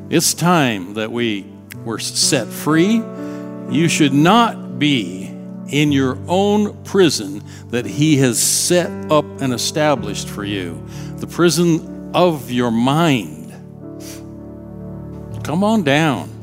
It's 0.10 0.34
time 0.34 0.94
that 0.94 1.12
we 1.12 1.46
were 1.84 2.00
set 2.00 2.48
free. 2.48 3.02
You 3.72 3.88
should 3.88 4.14
not 4.14 4.78
be 4.78 5.26
in 5.68 5.92
your 5.92 6.18
own 6.28 6.84
prison 6.84 7.44
that 7.70 7.86
He 7.86 8.18
has 8.18 8.42
set 8.42 8.90
up 9.12 9.26
and 9.42 9.52
established 9.54 10.30
for 10.30 10.44
you, 10.44 10.86
the 11.18 11.28
prison 11.28 12.12
of 12.14 12.52
your 12.52 12.72
mind. 12.72 13.52
Come 15.44 15.64
on 15.64 15.84
down. 15.84 16.35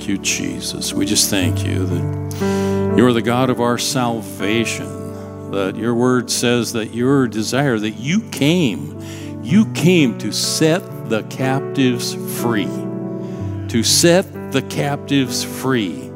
Thank 0.00 0.08
you, 0.08 0.18
Jesus. 0.24 0.94
We 0.94 1.04
just 1.04 1.28
thank 1.28 1.62
you 1.62 1.84
that 1.84 2.94
you're 2.96 3.12
the 3.12 3.20
God 3.20 3.50
of 3.50 3.60
our 3.60 3.76
salvation. 3.76 5.50
That 5.50 5.76
your 5.76 5.94
word 5.94 6.30
says 6.30 6.72
that 6.72 6.94
your 6.94 7.28
desire, 7.28 7.78
that 7.78 7.98
you 7.98 8.22
came, 8.30 8.98
you 9.42 9.70
came 9.74 10.16
to 10.16 10.32
set 10.32 11.10
the 11.10 11.22
captives 11.24 12.14
free. 12.40 12.64
To 13.68 13.82
set 13.82 14.52
the 14.52 14.62
captives 14.62 15.44
free. 15.44 16.10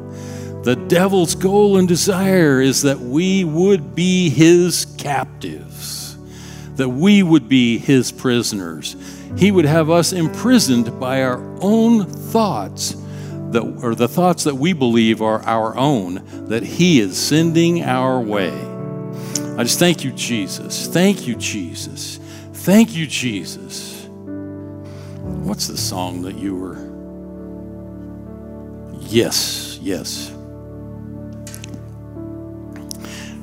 The 0.63 0.83
devil's 0.87 1.35
goal 1.35 1.77
and 1.77 1.87
desire 1.87 2.59
is 2.59 2.81
that 2.81 2.99
we 2.99 3.43
would 3.43 3.93
be 3.93 4.31
his 4.31 4.87
captives, 4.97 6.17
that 6.77 6.89
we 6.89 7.21
would 7.21 7.47
be 7.47 7.77
his 7.77 8.11
prisoners. 8.11 8.95
He 9.37 9.51
would 9.51 9.65
have 9.65 9.91
us 9.91 10.11
imprisoned 10.11 10.99
by 10.99 11.21
our 11.21 11.39
own 11.61 12.05
thoughts 12.05 12.95
that, 13.51 13.79
or 13.81 13.95
the 13.95 14.07
thoughts 14.07 14.43
that 14.45 14.55
we 14.55 14.73
believe 14.73 15.21
are 15.21 15.41
our 15.43 15.75
own 15.77 16.47
that 16.47 16.63
He 16.63 16.99
is 16.99 17.17
sending 17.17 17.83
our 17.83 18.19
way. 18.19 18.53
I 19.57 19.63
just 19.63 19.79
thank 19.79 20.03
you, 20.03 20.11
Jesus. 20.11 20.87
Thank 20.87 21.27
you, 21.27 21.35
Jesus. 21.35 22.19
Thank 22.53 22.95
you, 22.95 23.07
Jesus. 23.07 24.05
What's 25.45 25.67
the 25.67 25.77
song 25.77 26.23
that 26.23 26.35
you 26.35 26.55
were? 26.55 26.75
Yes, 29.07 29.79
yes. 29.81 30.31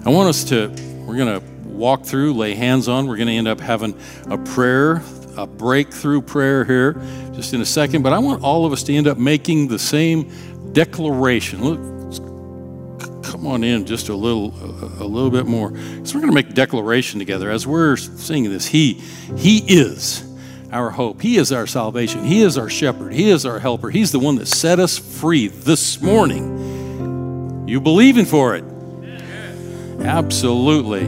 I 0.04 0.10
want 0.10 0.28
us 0.28 0.44
to, 0.44 0.68
we're 1.06 1.16
going 1.16 1.40
to 1.40 1.46
walk 1.68 2.04
through, 2.04 2.34
lay 2.34 2.54
hands 2.54 2.88
on. 2.88 3.06
We're 3.06 3.16
going 3.16 3.28
to 3.28 3.34
end 3.34 3.48
up 3.48 3.60
having 3.60 3.98
a 4.28 4.36
prayer 4.36 5.02
a 5.36 5.46
breakthrough 5.46 6.20
prayer 6.20 6.64
here 6.64 6.92
just 7.34 7.54
in 7.54 7.60
a 7.60 7.66
second, 7.66 8.02
but 8.02 8.12
I 8.12 8.18
want 8.18 8.42
all 8.42 8.66
of 8.66 8.72
us 8.72 8.82
to 8.84 8.94
end 8.94 9.06
up 9.06 9.18
making 9.18 9.68
the 9.68 9.78
same 9.78 10.30
declaration. 10.72 11.62
Look, 11.62 13.22
come 13.24 13.46
on 13.46 13.64
in 13.64 13.86
just 13.86 14.08
a 14.08 14.14
little, 14.14 14.54
a, 14.60 15.04
a 15.04 15.06
little 15.06 15.30
bit 15.30 15.46
more. 15.46 15.70
So 16.04 16.14
we're 16.14 16.20
going 16.20 16.28
to 16.28 16.34
make 16.34 16.50
a 16.50 16.54
declaration 16.54 17.18
together 17.18 17.50
as 17.50 17.66
we're 17.66 17.96
singing 17.96 18.50
this. 18.50 18.66
He, 18.66 18.94
He 19.36 19.58
is 19.66 20.24
our 20.70 20.90
hope. 20.90 21.20
He 21.20 21.36
is 21.36 21.52
our 21.52 21.66
salvation. 21.66 22.24
He 22.24 22.42
is 22.42 22.58
our 22.58 22.68
shepherd. 22.68 23.12
He 23.12 23.30
is 23.30 23.46
our 23.46 23.58
helper. 23.58 23.90
He's 23.90 24.12
the 24.12 24.18
one 24.18 24.36
that 24.36 24.46
set 24.46 24.78
us 24.78 24.98
free 24.98 25.48
this 25.48 26.00
morning. 26.00 27.68
You 27.68 27.80
believing 27.80 28.26
for 28.26 28.54
it? 28.56 28.64
Absolutely. 30.00 31.06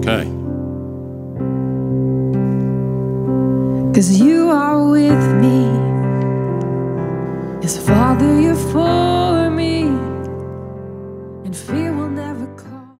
Okay. 0.00 0.45
Cause 3.96 4.20
you 4.20 4.50
are 4.50 4.90
with 4.90 5.24
me. 5.40 5.64
As 7.64 7.78
Father, 7.78 8.38
you're 8.38 8.54
for 8.54 9.48
me. 9.48 9.84
And 11.46 11.56